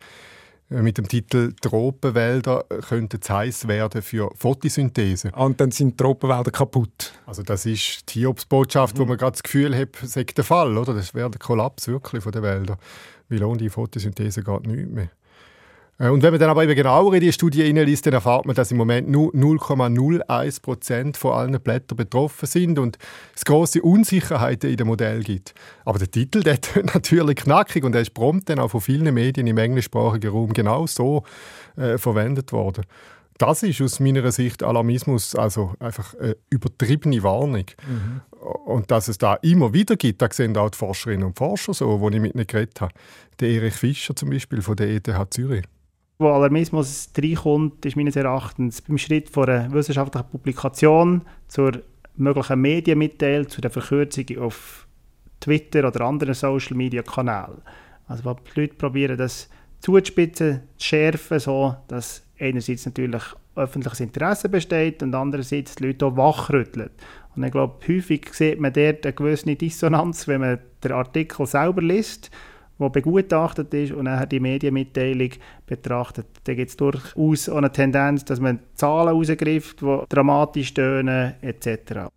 äh, 0.71 0.81
mit 0.81 0.97
dem 0.97 1.09
Titel 1.09 1.55
«Tropenwälder 1.61 2.65
könnten 2.89 3.21
zu 3.21 3.35
heiß 3.35 3.67
werden 3.67 4.01
für 4.01 4.31
Photosynthese». 4.37 5.31
Ah, 5.35 5.45
und 5.45 5.61
dann 5.61 5.73
sind 5.73 5.99
Tropenwälder 5.99 6.53
kaputt? 6.53 7.15
Also 7.27 7.43
das 7.43 7.67
ist 7.67 8.15
die 8.15 8.21
Hiobsbotschaft, 8.21 8.97
mhm. 8.97 9.01
wo 9.01 9.05
man 9.07 9.19
gerade 9.19 9.33
das 9.33 9.43
Gefühl 9.43 9.77
hat, 9.77 9.97
sei 10.03 10.23
der 10.23 10.45
Fall, 10.45 10.79
oder? 10.79 10.95
Das 10.95 11.15
wäre 11.15 11.31
der 11.31 11.41
Kollaps 11.41 11.89
wirklich 11.89 12.23
von 12.23 12.31
den 12.31 12.43
Wäldern. 12.43 12.79
Weil 13.29 13.43
ohne 13.43 13.59
die 13.59 13.71
Photosynthese 13.71 14.43
geht 14.43 14.67
nichts 14.67 14.91
mehr. 14.91 15.11
Äh, 15.99 16.09
und 16.09 16.23
wenn 16.23 16.31
man 16.31 16.41
dann 16.41 16.51
aber 16.51 16.65
eben 16.65 16.75
genauer 16.75 17.15
in 17.15 17.21
die 17.21 17.33
Studie 17.33 17.65
hineinliest, 17.65 18.07
dann 18.07 18.15
erfahrt 18.15 18.47
man, 18.47 18.55
dass 18.55 18.71
im 18.71 18.77
Moment 18.77 19.09
nur 19.09 19.33
0,01 19.33 20.63
Prozent 20.63 21.17
von 21.17 21.33
allen 21.33 21.61
Blättern 21.61 21.97
betroffen 21.97 22.47
sind 22.47 22.79
und 22.79 22.99
es 23.35 23.45
große 23.45 23.83
Unsicherheiten 23.83 24.71
in 24.71 24.77
dem 24.77 24.87
Modell 24.87 25.23
gibt. 25.23 25.55
Aber 25.85 25.99
der 25.99 26.11
Titel, 26.11 26.43
der 26.45 26.55
ist 26.55 26.77
natürlich 26.95 27.37
knackig 27.37 27.85
und 27.85 27.95
er 27.95 28.03
ist 28.03 28.15
prompt 28.15 28.49
dann 28.49 28.59
auch 28.59 28.69
von 28.69 28.81
vielen 28.81 29.13
Medien 29.13 29.47
im 29.47 29.59
englischsprachigen 29.59 30.31
Raum 30.31 30.53
genau 30.53 30.87
so 30.87 31.25
äh, 31.77 31.99
verwendet 31.99 32.53
worden. 32.53 32.85
Das 33.39 33.63
ist 33.63 33.81
aus 33.81 34.01
meiner 34.01 34.33
Sicht 34.33 34.65
Alarmismus, 34.65 35.37
also 35.37 35.73
einfach 35.79 36.13
eine 36.15 36.37
übertriebene 36.51 37.23
Warnung. 37.23 37.67
Mhm. 37.87 38.21
Und 38.67 38.91
dass 38.91 39.07
es 39.07 39.17
da 39.17 39.35
immer 39.35 39.73
wieder 39.73 39.95
gibt, 39.95 40.21
das 40.23 40.37
sehen 40.37 40.57
auch 40.57 40.71
die 40.71 40.79
Forscherinnen 40.79 41.25
und 41.25 41.39
Forscher 41.39 41.73
so, 41.73 42.09
die 42.11 42.17
ich 42.17 42.23
mit 42.23 42.35
ihnen 42.35 42.47
geredet 42.49 42.81
habe. 42.81 42.93
Der 43.39 43.49
Erich 43.51 43.75
Fischer 43.75 44.17
zum 44.17 44.31
Beispiel 44.31 44.61
von 44.61 44.75
der 44.75 44.89
ETH 44.89 45.09
Zürich. 45.31 45.65
Wo 46.19 46.29
Alarmismus 46.31 47.11
reinkommt, 47.17 47.87
ist 47.87 47.97
meines 47.97 48.17
Erachtens 48.17 48.83
beim 48.83 48.99
Schritt 48.99 49.29
von 49.29 49.49
einer 49.49 49.73
wissenschaftlichen 49.73 50.29
Publikation 50.29 51.23
zur 51.47 51.81
möglichen 52.17 52.61
Medienmitteilung, 52.61 53.49
zu 53.49 53.61
der 53.61 53.71
Verkürzung 53.71 54.27
auf 54.39 54.87
Twitter 55.41 55.87
oder 55.87 56.01
anderen 56.01 56.35
Social-Media-Kanälen. 56.35 57.63
Also 58.09 58.35
die 58.35 58.61
Leute 58.61 58.75
probieren, 58.75 59.17
das 59.17 59.49
zuzuspitzen, 59.81 60.63
zu 60.77 60.87
schärfen, 60.87 61.39
so 61.39 61.77
dass 61.87 62.25
einerseits 62.41 62.87
natürlich 62.87 63.23
öffentliches 63.55 64.01
Interesse 64.01 64.49
besteht 64.49 65.03
und 65.05 65.15
andererseits 65.15 65.77
die 65.77 65.87
Leute 65.87 66.07
auch 66.07 66.17
wachrütteln. 66.17 66.91
Und 67.37 67.45
ich 67.45 67.53
glaube, 67.53 67.79
häufig 67.87 68.33
sieht 68.33 68.59
man 68.59 68.73
dort 68.73 69.07
eine 69.07 69.13
gewisse 69.13 69.55
Dissonanz, 69.55 70.27
wenn 70.27 70.41
man 70.41 70.59
den 70.83 70.93
Artikel 70.93 71.47
selber 71.47 71.83
liest, 71.83 72.31
der 72.79 72.91
begutachtet 72.91 73.73
ist 73.75 73.93
und 73.93 74.05
nachher 74.05 74.27
die 74.27 74.41
Medienmitteilung 74.41 75.31
betrachtet. 75.67 76.27
Da 76.45 76.55
gibt 76.55 76.71
es 76.71 76.77
durchaus 76.77 77.49
eine 77.49 77.73
Tendenz, 77.73 78.25
dass 78.25 78.41
man 78.41 78.61
Zahlen 78.75 79.15
rausgreift, 79.15 79.81
die 79.81 79.99
dramatisch 80.09 80.75
tönen 80.75 81.35
etc. 81.43 82.09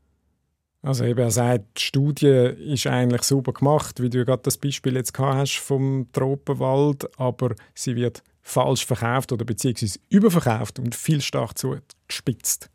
Also 0.84 1.06
eben, 1.06 1.20
er 1.20 1.32
sagt, 1.32 1.78
die 1.78 1.82
Studie 1.82 2.28
ist 2.28 2.88
eigentlich 2.88 3.24
super 3.24 3.54
gemacht, 3.54 4.02
wie 4.02 4.10
du 4.10 4.26
gerade 4.26 4.42
das 4.44 4.58
Beispiel 4.58 4.96
jetzt 4.96 5.14
gehabt 5.14 5.36
hast 5.36 5.58
vom 5.58 6.08
Tropenwald, 6.12 7.08
aber 7.20 7.54
sie 7.76 7.96
wird 7.96 8.24
falsch 8.42 8.86
verkauft 8.86 9.32
oder 9.32 9.46
beziehungsweise 9.46 10.00
überverkauft 10.10 10.80
und 10.80 10.96
viel 10.96 11.22
stark 11.22 11.58
zugespitzt. 11.58 12.72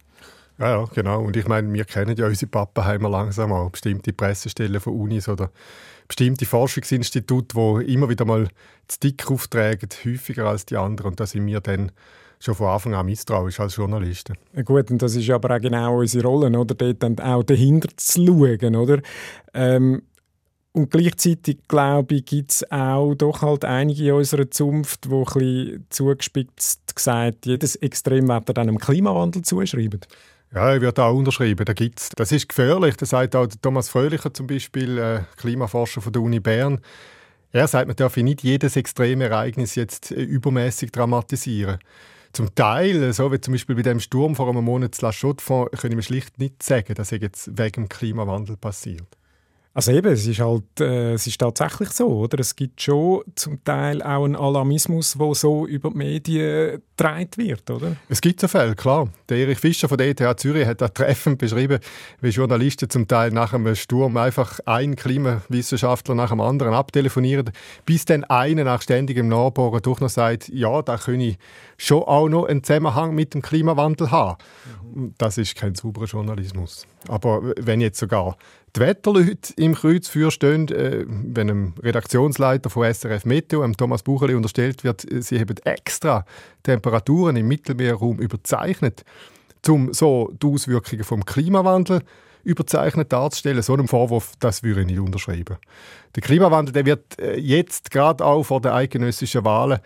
Ja, 0.59 0.81
ja, 0.81 0.85
genau. 0.95 1.23
Und 1.23 1.37
ich 1.37 1.47
meine, 1.47 1.71
wir 1.73 1.85
kennen 1.85 2.17
ja 2.17 2.27
unsere 2.27 2.51
Pappenheimer 2.51 3.11
langsam 3.11 3.53
auch. 3.53 3.71
Bestimmte 3.71 4.13
Pressestellen 4.13 4.81
von 4.81 4.95
Unis 4.95 5.29
oder 5.29 5.51
bestimmte 6.09 6.47
Forschungsinstitute, 6.47 7.57
die 7.81 7.93
immer 7.93 8.09
wieder 8.09 8.25
mal 8.25 8.49
zu 8.89 9.01
dick 9.01 9.31
auftragen, 9.31 9.89
häufiger 10.05 10.47
als 10.47 10.65
die 10.65 10.77
anderen. 10.77 11.11
Und 11.13 11.21
da 11.21 11.27
sind 11.27 11.47
wir 11.47 11.61
dann 11.61 11.93
schon 12.39 12.55
von 12.55 12.69
Anfang 12.69 12.95
an 12.95 13.07
misstrauisch 13.07 13.61
als 13.61 13.77
Journalisten. 13.77 14.37
Ja, 14.55 14.63
gut, 14.63 14.91
und 14.91 15.03
das 15.03 15.17
ist 15.17 15.29
aber 15.31 15.57
auch 15.57 15.61
genau 15.61 15.99
unsere 15.99 16.27
Rolle, 16.27 16.59
oder? 16.59 16.75
Dort 16.75 17.03
dann 17.03 17.19
auch 17.19 17.43
dahinter 17.43 17.89
zu 17.97 18.27
schauen, 18.27 18.77
oder? 18.77 19.01
Ähm, 19.53 20.03
und 20.73 20.91
gleichzeitig, 20.91 21.61
glaube 21.69 22.17
ich, 22.17 22.27
gibt 22.27 22.51
es 22.51 22.71
auch 22.71 23.15
doch 23.15 23.41
halt 23.41 23.65
einige 23.65 24.09
in 24.09 24.13
unserer 24.13 24.51
Zunft, 24.51 25.07
die 25.07 25.09
ein 25.09 25.25
bisschen 25.25 25.87
zugespitzt 25.89 26.95
gesagt 26.95 27.47
jedes 27.47 27.77
Extremwetter 27.77 28.53
dann 28.53 28.67
dem 28.67 28.79
Klimawandel 28.79 29.41
zuschreiben. 29.41 30.01
Ja, 30.57 30.75
ich 30.75 30.81
würde 30.81 31.05
auch 31.05 31.15
unterschreiben, 31.15 31.67
da 31.67 31.75
gibt's. 31.75 32.09
Das 32.17 32.33
ist 32.33 32.49
gefährlich, 32.49 32.97
das 32.97 33.11
sagt 33.11 33.37
auch 33.37 33.47
Thomas 33.61 33.91
Fröhlicher 33.91 34.33
zum 34.33 34.47
Beispiel, 34.47 34.97
äh, 34.97 35.21
Klimaforscher 35.37 36.01
von 36.01 36.15
der 36.15 36.23
Uni 36.23 36.41
Bern. 36.41 36.81
Er 37.53 37.69
sagt, 37.69 37.89
man 37.89 37.97
darf 37.97 38.17
nicht 38.17 38.43
jedes 38.43 38.75
extreme 38.75 39.25
Ereignis 39.25 39.75
jetzt 39.75 40.13
äh, 40.13 40.23
übermäßig 40.23 40.93
dramatisieren. 40.93 41.77
Zum 42.33 42.55
Teil, 42.55 43.13
so 43.13 43.31
wie 43.31 43.39
zum 43.39 43.53
Beispiel 43.53 43.77
bei 43.77 43.83
dem 43.83 44.01
Sturm 44.01 44.35
vor 44.35 44.49
einem 44.49 44.65
Monat 44.65 44.95
zu 44.95 45.05
La 45.05 45.13
Chaux-de-Fonds, 45.13 45.79
können 45.79 45.97
wir 45.97 46.03
schlicht 46.03 46.39
nicht 46.39 46.63
sagen, 46.63 46.95
dass 46.95 47.13
er 47.13 47.19
jetzt 47.19 47.59
wegen 47.59 47.83
dem 47.83 47.89
Klimawandel 47.91 48.57
passiert. 48.57 49.09
Also 49.77 49.93
eben, 49.93 50.11
es 50.11 50.27
ist 50.27 50.41
halt, 50.41 50.81
äh, 50.81 51.13
es 51.13 51.27
ist 51.27 51.39
tatsächlich 51.39 51.91
so, 51.91 52.07
oder? 52.07 52.41
Es 52.41 52.57
gibt 52.57 52.81
schon 52.81 53.25
zum 53.35 53.63
Teil 53.63 54.01
auch 54.01 54.25
einen 54.25 54.35
Alarmismus, 54.35 55.19
der 55.19 55.35
so 55.35 55.67
über 55.67 55.91
die 55.91 55.99
Medien 55.99 56.83
getragen 56.97 57.31
wird, 57.37 57.71
oder? 57.71 57.97
Es 58.09 58.21
gibt 58.21 58.41
so 58.41 58.49
Fälle, 58.49 58.75
klar. 58.75 59.09
Der 59.29 59.39
Erich 59.39 59.59
Fischer 59.59 59.89
von 59.89 59.99
der 59.99 60.09
ETH 60.09 60.41
Zürich 60.41 60.67
hat 60.67 60.81
da 60.81 60.89
treffend 60.89 61.39
beschrieben, 61.39 61.79
wie 62.21 62.31
Journalisten 62.31 62.89
zum 62.89 63.07
Teil 63.07 63.31
nach 63.31 63.53
einem 63.53 63.75
Sturm 63.75 64.17
einfach 64.17 64.61
einen 64.67 64.97
Klimawissenschaftler 64.97 66.15
nach 66.15 66.31
dem 66.31 66.41
anderen 66.41 66.75
abtelefonieren, 66.75 67.51
bis 67.85 68.05
dann 68.05 68.25
einer 68.25 68.65
nach 68.65 68.83
ständigem 68.83 69.29
Nachbohren 69.29 69.83
doch 69.83 70.01
noch 70.01 70.09
sagt, 70.09 70.49
ja, 70.49 70.83
da 70.83 70.97
könne 70.97 71.29
ich 71.29 71.39
schon 71.77 72.03
auch 72.03 72.29
noch 72.29 72.47
einen 72.47 72.65
Zusammenhang 72.65 73.15
mit 73.15 73.35
dem 73.35 73.43
Klimawandel 73.43 74.11
haben. 74.11 74.39
Mhm. 74.95 75.15
Das 75.19 75.39
ist 75.39 75.55
kein 75.57 75.75
sauberer 75.75 76.07
Journalismus. 76.07 76.87
Aber 77.09 77.53
wenn 77.59 77.81
jetzt 77.81 77.99
sogar 77.99 78.37
die 78.77 78.81
Wetterleute 78.81 79.55
im 79.57 79.75
Kreuzfeuer 79.75 80.31
stehen, 80.31 80.69
äh, 80.69 81.05
wenn 81.07 81.51
einem 81.51 81.75
Redaktionsleiter 81.83 82.69
von 82.69 82.85
SRF 82.93 83.25
Meteo, 83.25 83.63
einem 83.63 83.77
Thomas 83.77 84.03
Bucheli, 84.03 84.35
unterstellt 84.35 84.85
wird, 84.85 85.11
äh, 85.11 85.23
sie 85.23 85.41
haben 85.41 85.57
extra 85.65 86.27
Temperaturen 86.67 87.37
im 87.37 87.47
Mittelmeerraum 87.47 88.19
überzeichnet, 88.19 89.05
um 89.69 89.93
so 89.93 90.33
die 90.43 90.47
Auswirkungen 90.47 91.05
vom 91.05 91.25
Klimawandel 91.25 92.03
überzeichnet 92.43 93.13
darzustellen. 93.13 93.63
So 93.63 93.75
einen 93.75 93.89
Vorwurf, 93.89 94.33
das 94.41 94.63
würde 94.63 94.81
ich 94.81 94.87
nicht 94.87 94.99
unterschreiben. 94.99 95.57
Der 96.15 96.23
Klimawandel 96.23 96.73
der 96.73 96.87
wird 96.87 97.19
äh, 97.19 97.37
jetzt 97.37 97.91
gerade 97.91 98.25
auch 98.25 98.43
vor 98.43 98.61
den 98.61 98.73
eidgenössischen 98.73 99.45
Wahlen 99.45 99.79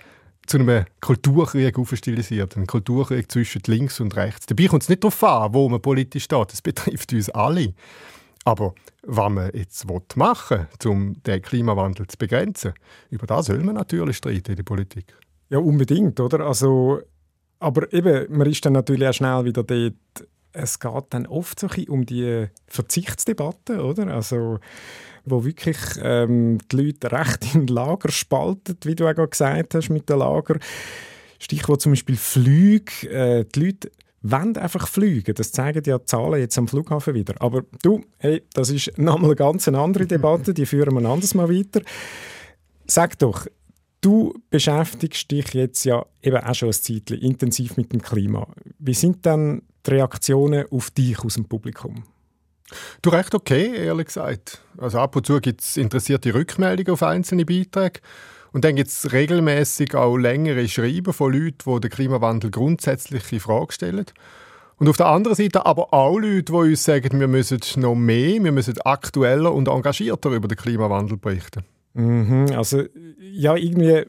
zu 0.46 0.58
einem 0.58 0.84
Kulturkrieg 1.00 1.78
aufstilisiert. 1.78 2.56
Ein 2.56 2.66
Kulturkrieg 2.66 3.30
zwischen 3.30 3.62
links 3.66 4.00
und 4.00 4.16
rechts. 4.16 4.46
Dabei 4.46 4.66
kommt 4.66 4.82
es 4.82 4.88
nicht 4.88 5.04
darauf 5.04 5.22
an, 5.22 5.54
wo 5.54 5.68
man 5.68 5.80
politisch 5.80 6.24
steht. 6.24 6.52
Das 6.52 6.62
betrifft 6.62 7.12
uns 7.12 7.28
alle. 7.30 7.74
Aber 8.44 8.74
was 9.02 9.30
man 9.30 9.50
jetzt 9.54 9.86
machen 10.16 10.66
will, 10.82 10.90
um 10.90 11.22
den 11.22 11.42
Klimawandel 11.42 12.06
zu 12.06 12.16
begrenzen, 12.16 12.72
über 13.10 13.26
das 13.26 13.46
soll 13.46 13.62
man 13.62 13.74
natürlich 13.74 14.16
streiten 14.16 14.52
in 14.52 14.56
der 14.56 14.62
Politik. 14.62 15.14
Ja, 15.50 15.58
unbedingt, 15.58 16.18
oder? 16.20 16.40
Also, 16.40 17.00
aber 17.58 17.92
eben, 17.92 18.26
man 18.36 18.48
ist 18.48 18.64
dann 18.64 18.72
natürlich 18.72 19.06
auch 19.08 19.12
schnell 19.12 19.44
wieder 19.44 19.62
dort, 19.62 19.94
es 20.52 20.78
geht 20.78 21.04
dann 21.10 21.26
oft 21.26 21.60
so 21.60 21.68
ein 21.68 21.88
um 21.88 22.06
die 22.06 22.46
Verzichtsdebatte, 22.66 23.82
oder? 23.82 24.08
Also, 24.08 24.58
wo 25.24 25.44
wirklich 25.44 25.76
ähm, 26.02 26.58
die 26.70 26.76
Leute 26.76 27.12
recht 27.12 27.54
in 27.54 27.66
Lager 27.66 28.10
spalten, 28.10 28.76
wie 28.84 28.94
du 28.94 29.06
auch 29.06 29.30
gesagt 29.30 29.74
hast 29.74 29.90
mit 29.90 30.08
den 30.08 30.18
Lager. 30.18 30.58
Stichwort 31.38 31.80
zum 31.80 31.92
Beispiel 31.92 32.16
Flüge. 32.16 33.08
Äh, 33.08 33.44
die 33.44 33.66
Leute 33.66 33.90
wollen 34.22 34.56
einfach 34.56 34.86
fliegen. 34.86 35.34
Das 35.34 35.52
zeigen 35.52 35.82
ja 35.84 35.98
die 35.98 36.04
Zahlen 36.04 36.40
jetzt 36.40 36.58
am 36.58 36.68
Flughafen 36.68 37.14
wieder. 37.14 37.34
Aber 37.40 37.64
du, 37.82 38.02
hey, 38.18 38.42
das 38.52 38.70
ist 38.70 38.98
nochmal 38.98 39.30
eine 39.30 39.36
ganz 39.36 39.66
andere 39.68 40.06
Debatte, 40.06 40.52
die 40.54 40.66
führen 40.66 40.94
wir 40.94 41.00
ein 41.00 41.06
anderes 41.06 41.34
Mal 41.34 41.48
weiter. 41.48 41.80
Sag 42.86 43.18
doch, 43.18 43.46
du 44.00 44.34
beschäftigst 44.50 45.30
dich 45.30 45.52
jetzt 45.54 45.84
ja 45.84 46.04
eben 46.22 46.36
auch 46.36 46.54
schon 46.54 46.68
ein 46.68 46.72
Zeitchen 46.72 47.18
intensiv 47.18 47.76
mit 47.76 47.92
dem 47.92 48.02
Klima. 48.02 48.46
Wie 48.78 48.94
sind 48.94 49.26
dann 49.26 49.62
die 49.86 49.90
Reaktionen 49.90 50.66
auf 50.70 50.90
dich 50.90 51.18
aus 51.20 51.34
dem 51.34 51.46
Publikum? 51.46 52.04
Du 53.02 53.10
recht 53.10 53.34
okay, 53.34 53.74
ehrlich 53.76 54.06
gesagt. 54.06 54.62
Also 54.78 54.98
ab 54.98 55.16
und 55.16 55.26
zu 55.26 55.40
gibt 55.40 55.60
es 55.60 55.76
interessierte 55.76 56.34
Rückmeldungen 56.34 56.92
auf 56.92 57.02
einzelne 57.02 57.44
Beiträge. 57.44 58.00
Und 58.52 58.64
dann 58.64 58.76
gibt 58.76 58.90
es 58.90 59.12
regelmäßig 59.12 59.94
auch 59.94 60.16
längere 60.16 60.68
Schreiben 60.68 61.12
von 61.12 61.32
Leuten, 61.32 61.74
die 61.74 61.80
den 61.80 61.90
Klimawandel 61.90 62.50
grundsätzlich 62.50 63.32
in 63.32 63.40
Frage 63.40 63.72
stellen. 63.72 64.06
Und 64.76 64.88
auf 64.88 64.96
der 64.96 65.06
anderen 65.06 65.36
Seite 65.36 65.66
aber 65.66 65.92
auch 65.92 66.18
Leute, 66.18 66.44
die 66.44 66.52
uns 66.52 66.84
sagen, 66.84 67.20
wir 67.20 67.28
müssen 67.28 67.60
noch 67.76 67.94
mehr, 67.94 68.42
wir 68.42 68.50
müssen 68.52 68.80
aktueller 68.80 69.52
und 69.52 69.68
engagierter 69.68 70.30
über 70.30 70.48
den 70.48 70.56
Klimawandel 70.56 71.16
berichten. 71.18 71.64
Mhm, 71.94 72.46
also 72.56 72.82
ja, 73.18 73.56
irgendwie 73.56 74.04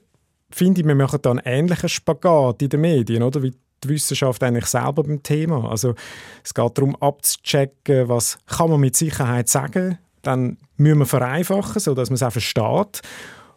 finde 0.51 0.81
ich, 0.81 0.87
wir 0.87 0.95
machen 0.95 1.19
da 1.21 1.31
einen 1.31 1.41
ähnlichen 1.43 1.89
Spagat 1.89 2.61
in 2.61 2.69
den 2.69 2.81
Medien, 2.81 3.23
oder? 3.23 3.41
Wie 3.41 3.53
die 3.83 3.89
Wissenschaft 3.89 4.43
eigentlich 4.43 4.65
selber 4.67 5.03
beim 5.03 5.23
Thema. 5.23 5.69
Also 5.69 5.95
es 6.43 6.53
geht 6.53 6.77
darum 6.77 6.95
abzuchecken, 6.97 8.07
was 8.07 8.37
kann 8.45 8.69
man 8.69 8.79
mit 8.79 8.95
Sicherheit 8.95 9.49
sagen. 9.49 9.97
Dann 10.21 10.57
müssen 10.77 10.99
wir 10.99 11.05
vereinfachen, 11.05 11.79
sodass 11.79 12.09
man 12.09 12.15
es 12.15 12.23
auch 12.23 12.31
versteht. 12.31 13.01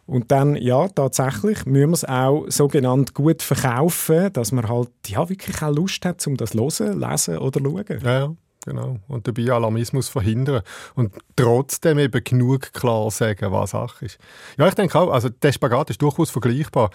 Und 0.07 0.31
dann, 0.31 0.55
ja, 0.55 0.87
tatsächlich 0.87 1.65
müssen 1.65 1.89
wir 1.89 1.93
es 1.93 2.05
auch 2.05 2.45
sogenannt 2.47 3.13
gut 3.13 3.41
verkaufen, 3.41 4.31
dass 4.33 4.51
man 4.51 4.67
halt 4.67 4.89
ja, 5.07 5.27
wirklich 5.27 5.61
auch 5.61 5.73
Lust 5.73 6.05
hat, 6.05 6.25
um 6.27 6.37
das 6.37 6.51
zu 6.51 6.85
hören, 6.85 6.99
lesen 6.99 7.37
oder 7.37 7.59
schauen. 7.59 7.85
Ja, 8.03 8.19
ja, 8.19 8.35
genau. 8.65 8.99
Und 9.07 9.27
dabei 9.27 9.51
Alarmismus 9.51 10.09
verhindern. 10.09 10.61
Und 10.95 11.13
trotzdem 11.35 11.99
eben 11.99 12.23
genug 12.23 12.73
klar 12.73 13.09
sagen, 13.11 13.51
was 13.51 13.71
Sache 13.71 14.05
ist. 14.05 14.17
Ja, 14.57 14.67
ich 14.67 14.73
denke 14.73 14.99
auch, 14.99 15.11
also 15.11 15.29
der 15.29 15.51
Spagat 15.51 15.91
ist 15.91 16.01
durchaus 16.01 16.31
vergleichbar. 16.31 16.89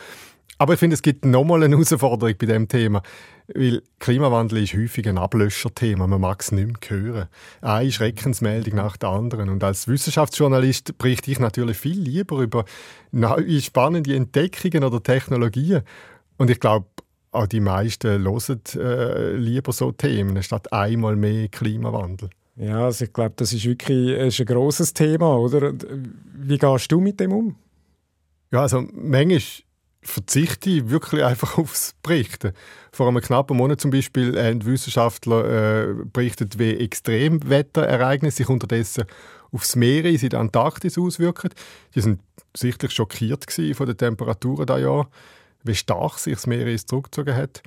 Aber 0.59 0.74
ich 0.74 0.78
finde, 0.78 0.92
es 0.92 1.00
gibt 1.00 1.24
nochmal 1.24 1.62
eine 1.62 1.74
Herausforderung 1.74 2.35
bei 2.37 2.46
diesem 2.46 2.68
Thema. 2.68 3.02
Weil 3.54 3.83
Klimawandel 3.98 4.62
ist 4.62 4.74
häufig 4.74 5.09
ein 5.09 5.16
Ablöscherthema. 5.16 6.06
Man 6.06 6.20
mag 6.20 6.42
es 6.42 6.52
nicht 6.52 6.90
mehr 6.90 7.00
hören. 7.00 7.28
Eine 7.62 7.90
Schreckensmeldung 7.90 8.74
nach 8.74 8.98
der 8.98 9.09
anderen. 9.09 9.48
Und 9.48 9.64
als 9.64 9.88
Wissenschaftsjournalist 9.88 10.98
berichte 10.98 11.30
ich 11.30 11.40
natürlich 11.40 11.78
viel 11.78 11.98
lieber 11.98 12.40
über 12.40 12.66
neue, 13.11 13.62
spannende 13.62 14.14
Entdeckungen 14.14 14.85
oder 14.85 15.02
Technologien. 15.02 15.80
Und 16.37 16.50
ich 16.50 16.61
glaube, 16.61 16.87
auch 17.32 17.46
die 17.46 17.60
meisten 17.60 18.24
hören 18.24 18.60
äh, 18.76 19.32
lieber 19.36 19.72
so 19.72 19.92
Themen, 19.92 20.42
statt 20.42 20.72
einmal 20.72 21.16
mehr 21.16 21.48
Klimawandel. 21.48 22.30
Ja, 22.56 22.84
also 22.84 23.04
ich 23.04 23.12
glaube, 23.12 23.34
das 23.36 23.52
ist 23.52 23.64
wirklich 23.64 24.10
ist 24.10 24.40
ein 24.40 24.46
grosses 24.46 24.92
Thema, 24.92 25.36
oder? 25.36 25.72
Wie 26.34 26.58
gehst 26.58 26.92
du 26.92 27.00
mit 27.00 27.20
dem 27.20 27.32
um? 27.32 27.56
Ja, 28.50 28.62
also 28.62 28.84
manchmal 28.92 29.40
verzichte 30.02 30.70
ich 30.70 30.90
wirklich 30.90 31.22
einfach 31.22 31.58
aufs 31.58 31.94
Berichten. 32.02 32.52
Vor 32.92 33.08
einem 33.08 33.20
knappen 33.20 33.56
Monat 33.56 33.80
zum 33.80 33.90
Beispiel 33.90 34.36
haben 34.42 34.64
Wissenschaftler 34.64 35.90
äh, 35.90 35.94
berichtet, 36.12 36.58
wie 36.58 36.76
Extremwetterereignisse 36.76 38.38
sich 38.38 38.48
unterdessen 38.48 39.04
aufs 39.52 39.76
Meer 39.76 40.04
in 40.04 40.28
der 40.28 40.40
Antarktis 40.40 40.98
auswirken. 40.98 41.50
Die 41.94 42.00
sind 42.00 42.20
sichtlich 42.56 42.92
schockiert 42.92 43.46
von 43.74 43.86
den 43.86 43.96
Temperaturen 43.96 44.66
da 44.66 44.78
Jahr. 44.78 45.08
Wie 45.64 45.74
stark 45.74 46.18
sich 46.18 46.34
das 46.34 46.46
Meer 46.46 46.76
zurückgezogen 46.76 47.34
hat, 47.34 47.62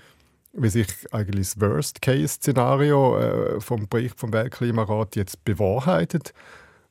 wie 0.54 0.70
sich 0.70 0.88
eigentlich 1.12 1.54
das 1.54 1.62
Worst-Case-Szenario 1.62 3.18
äh, 3.18 3.62
vom 3.62 3.88
Bericht 3.88 4.20
vom 4.20 4.34
Weltklimarat 4.34 5.16
jetzt 5.16 5.44
bewahrheitet. 5.44 6.34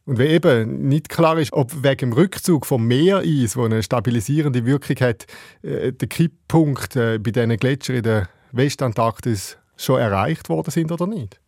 Und 0.05 0.19
wie 0.19 0.27
eben 0.27 0.89
nicht 0.89 1.09
klar 1.09 1.39
ist, 1.39 1.53
ob 1.53 1.85
wegen 1.85 2.11
dem 2.11 2.13
Rückzug 2.13 2.67
vom 2.67 2.87
Meereis, 2.87 3.57
wo 3.57 3.65
eine 3.65 3.83
stabilisierende 3.85 4.67
Wirkung 4.67 4.97
hat, 4.97 5.27
äh, 5.63 5.93
der 5.93 6.09
Kipppunkt 6.09 6.97
äh, 6.97 7.19
bei 7.19 7.31
diesen 7.31 7.57
Gletschern 7.57 7.97
in 7.97 8.03
der 8.03 8.29
Westantarktis 8.51 9.59
schon 9.77 10.01
erreicht 10.01 10.49
worden 10.49 10.71
sind 10.71 10.91
oder 10.91 11.07
nicht. 11.07 11.41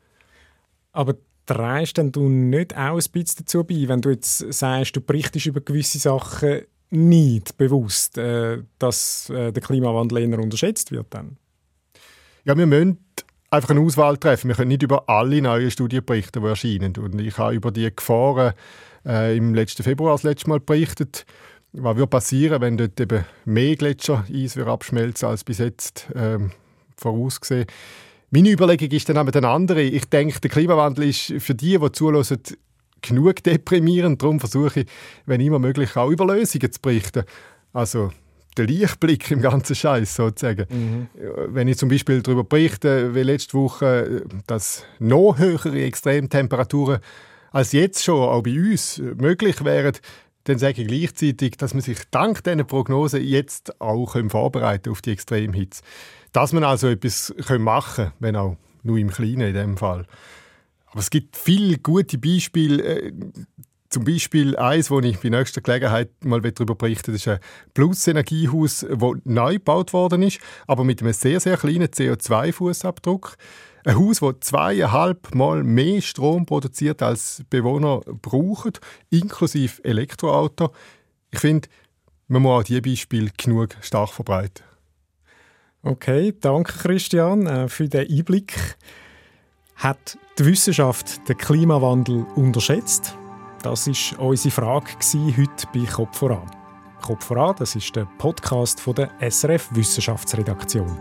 Aber 0.92 1.16
trägst 1.46 1.98
du 1.98 2.28
nicht 2.28 2.76
auch 2.76 2.94
ein 2.94 3.12
bisschen 3.12 3.36
dazu 3.38 3.64
bei, 3.64 3.88
wenn 3.88 4.00
du 4.00 4.10
jetzt 4.10 4.38
sagst, 4.52 4.94
du 4.96 5.00
berichtest 5.00 5.46
über 5.46 5.60
gewisse 5.60 5.98
Sachen 5.98 6.62
nicht 6.94 7.56
bewusst, 7.56 8.18
äh, 8.18 8.62
dass 8.78 9.28
äh, 9.30 9.52
der 9.52 9.62
Klimawandel 9.62 10.18
eher 10.18 10.38
unterschätzt 10.38 10.90
wird 10.90 11.06
dann? 11.10 11.36
Ja, 12.44 12.56
wir 12.56 12.66
müssen 12.66 12.98
einfach 13.50 13.70
eine 13.70 13.80
Auswahl 13.80 14.16
treffen. 14.16 14.48
Wir 14.48 14.56
können 14.56 14.68
nicht 14.68 14.82
über 14.82 15.08
alle 15.08 15.40
neuen 15.40 15.70
Studien 15.70 16.04
berichten, 16.04 16.42
die 16.42 16.48
erscheinen. 16.48 16.94
Und 16.96 17.20
ich 17.20 17.38
habe 17.38 17.54
über 17.54 17.70
die 17.70 17.94
Gefahren 17.94 18.54
äh, 19.06 19.36
im 19.36 19.54
letzten 19.54 19.82
Februar 19.82 20.14
das 20.14 20.22
letzte 20.22 20.48
Mal 20.48 20.60
berichtet. 20.60 21.24
Was 21.72 21.96
würde 21.96 22.06
passieren, 22.06 22.60
wenn 22.60 22.76
dort 22.76 23.00
eben 23.00 23.24
mehr 23.44 23.76
Gletscher 23.76 24.24
Eis 24.32 24.56
abschmelzen 24.56 25.28
als 25.28 25.42
bis 25.42 25.58
jetzt 25.58 26.06
ähm, 26.14 26.52
vorausgesehen? 26.96 27.66
Meine 28.30 28.50
Überlegung 28.50 28.90
ist 28.90 29.08
dann 29.08 29.16
aber 29.16 29.34
eine 29.34 29.48
andere. 29.48 29.82
Ich 29.82 30.06
denke, 30.06 30.40
der 30.40 30.50
Klimawandel 30.50 31.08
ist 31.08 31.34
für 31.38 31.54
die, 31.54 31.78
die 31.78 31.92
zulassen, 31.92 32.40
genug 33.06 33.42
deprimierend. 33.42 34.22
Darum 34.22 34.40
versuche 34.40 34.80
ich, 34.80 34.86
wenn 35.26 35.40
immer 35.40 35.58
möglich, 35.58 35.96
auch 35.96 36.10
über 36.10 36.26
Lösungen 36.26 36.72
zu 36.72 36.80
berichten. 36.80 37.24
Also 37.72 38.10
der 38.56 38.66
Lichtblick 38.66 39.30
im 39.30 39.40
ganzen 39.40 39.74
Scheiß 39.74 40.14
sozusagen. 40.14 40.66
Mhm. 40.68 41.08
Wenn 41.48 41.68
ich 41.68 41.78
zum 41.78 41.88
Beispiel 41.88 42.22
darüber 42.22 42.44
berichte, 42.44 43.14
wie 43.14 43.22
letzte 43.22 43.54
Woche, 43.54 44.24
dass 44.46 44.84
noch 44.98 45.38
höhere 45.38 45.82
Extremtemperaturen 45.82 47.00
als 47.50 47.72
jetzt 47.72 48.02
schon 48.02 48.20
auch 48.20 48.42
bei 48.42 48.58
uns 48.58 48.98
möglich 48.98 49.64
wären, 49.64 49.94
dann 50.44 50.58
sage 50.58 50.82
ich 50.82 50.88
gleichzeitig, 50.88 51.56
dass 51.56 51.72
man 51.72 51.80
sich 51.80 51.98
dank 52.10 52.44
dieser 52.44 52.64
Prognose 52.64 53.18
jetzt 53.18 53.80
auch 53.80 54.16
vorbereiten 54.28 54.90
auf 54.90 55.00
die 55.02 55.12
Extremhitze. 55.12 55.82
Dass 56.32 56.52
man 56.52 56.64
also 56.64 56.88
etwas 56.88 57.34
machen 57.58 58.04
kann, 58.06 58.12
wenn 58.18 58.36
auch 58.36 58.56
nur 58.82 58.98
im 58.98 59.10
Kleinen 59.10 59.40
in 59.40 59.54
dem 59.54 59.76
Fall. 59.76 60.04
Aber 60.94 61.00
es 61.00 61.10
gibt 61.10 61.36
viele 61.36 61.78
gute 61.78 62.18
Beispiele. 62.18 62.82
Äh, 62.82 63.12
zum 63.90 64.04
Beispiel 64.04 64.56
eins, 64.56 64.92
wo 64.92 65.00
ich 65.00 65.18
bei 65.18 65.28
nächster 65.28 65.60
Gelegenheit 65.60 66.24
mal 66.24 66.40
darüber 66.40 66.76
berichten 66.76 67.12
das 67.12 67.22
ist 67.22 67.28
ein 67.28 67.38
Plus-Energiehaus, 67.74 68.86
das 68.88 69.12
neu 69.24 69.54
gebaut 69.54 69.92
worden 69.92 70.22
ist, 70.22 70.38
aber 70.68 70.84
mit 70.84 71.02
einem 71.02 71.12
sehr, 71.12 71.40
sehr 71.40 71.56
kleinen 71.56 71.88
CO2-Fußabdruck. 71.88 73.34
Ein 73.84 73.98
Haus, 73.98 74.20
das 74.20 74.34
zweieinhalb 74.40 75.34
Mal 75.34 75.64
mehr 75.64 76.00
Strom 76.00 76.46
produziert, 76.46 77.02
als 77.02 77.42
Bewohner 77.50 78.00
brauchen, 78.22 78.72
inklusive 79.10 79.84
Elektroauto. 79.84 80.72
Ich 81.32 81.40
finde, 81.40 81.68
man 82.28 82.42
muss 82.42 82.60
auch 82.60 82.64
diese 82.64 82.82
Beispiele 82.82 83.30
genug 83.36 83.76
stark 83.80 84.10
verbreiten. 84.10 84.64
Okay, 85.82 86.32
danke 86.40 86.72
Christian 86.72 87.46
äh, 87.46 87.68
für 87.68 87.88
den 87.88 88.08
Einblick. 88.08 88.76
Hat 89.76 90.18
die 90.38 90.46
Wissenschaft 90.46 91.28
den 91.28 91.36
Klimawandel 91.36 92.24
unterschätzt? 92.36 93.18
Das 93.62 93.86
war 93.86 94.20
unsere 94.20 94.54
Frage 94.54 94.92
heute 95.36 95.66
bei 95.72 95.84
Kopf 95.84 96.18
voran. 96.18 96.50
Kopf 97.02 97.26
voran, 97.26 97.54
das 97.58 97.76
ist 97.76 97.96
der 97.96 98.06
Podcast 98.18 98.80
von 98.80 98.94
der 98.94 99.10
SRF 99.20 99.68
Wissenschaftsredaktion. 99.72 100.96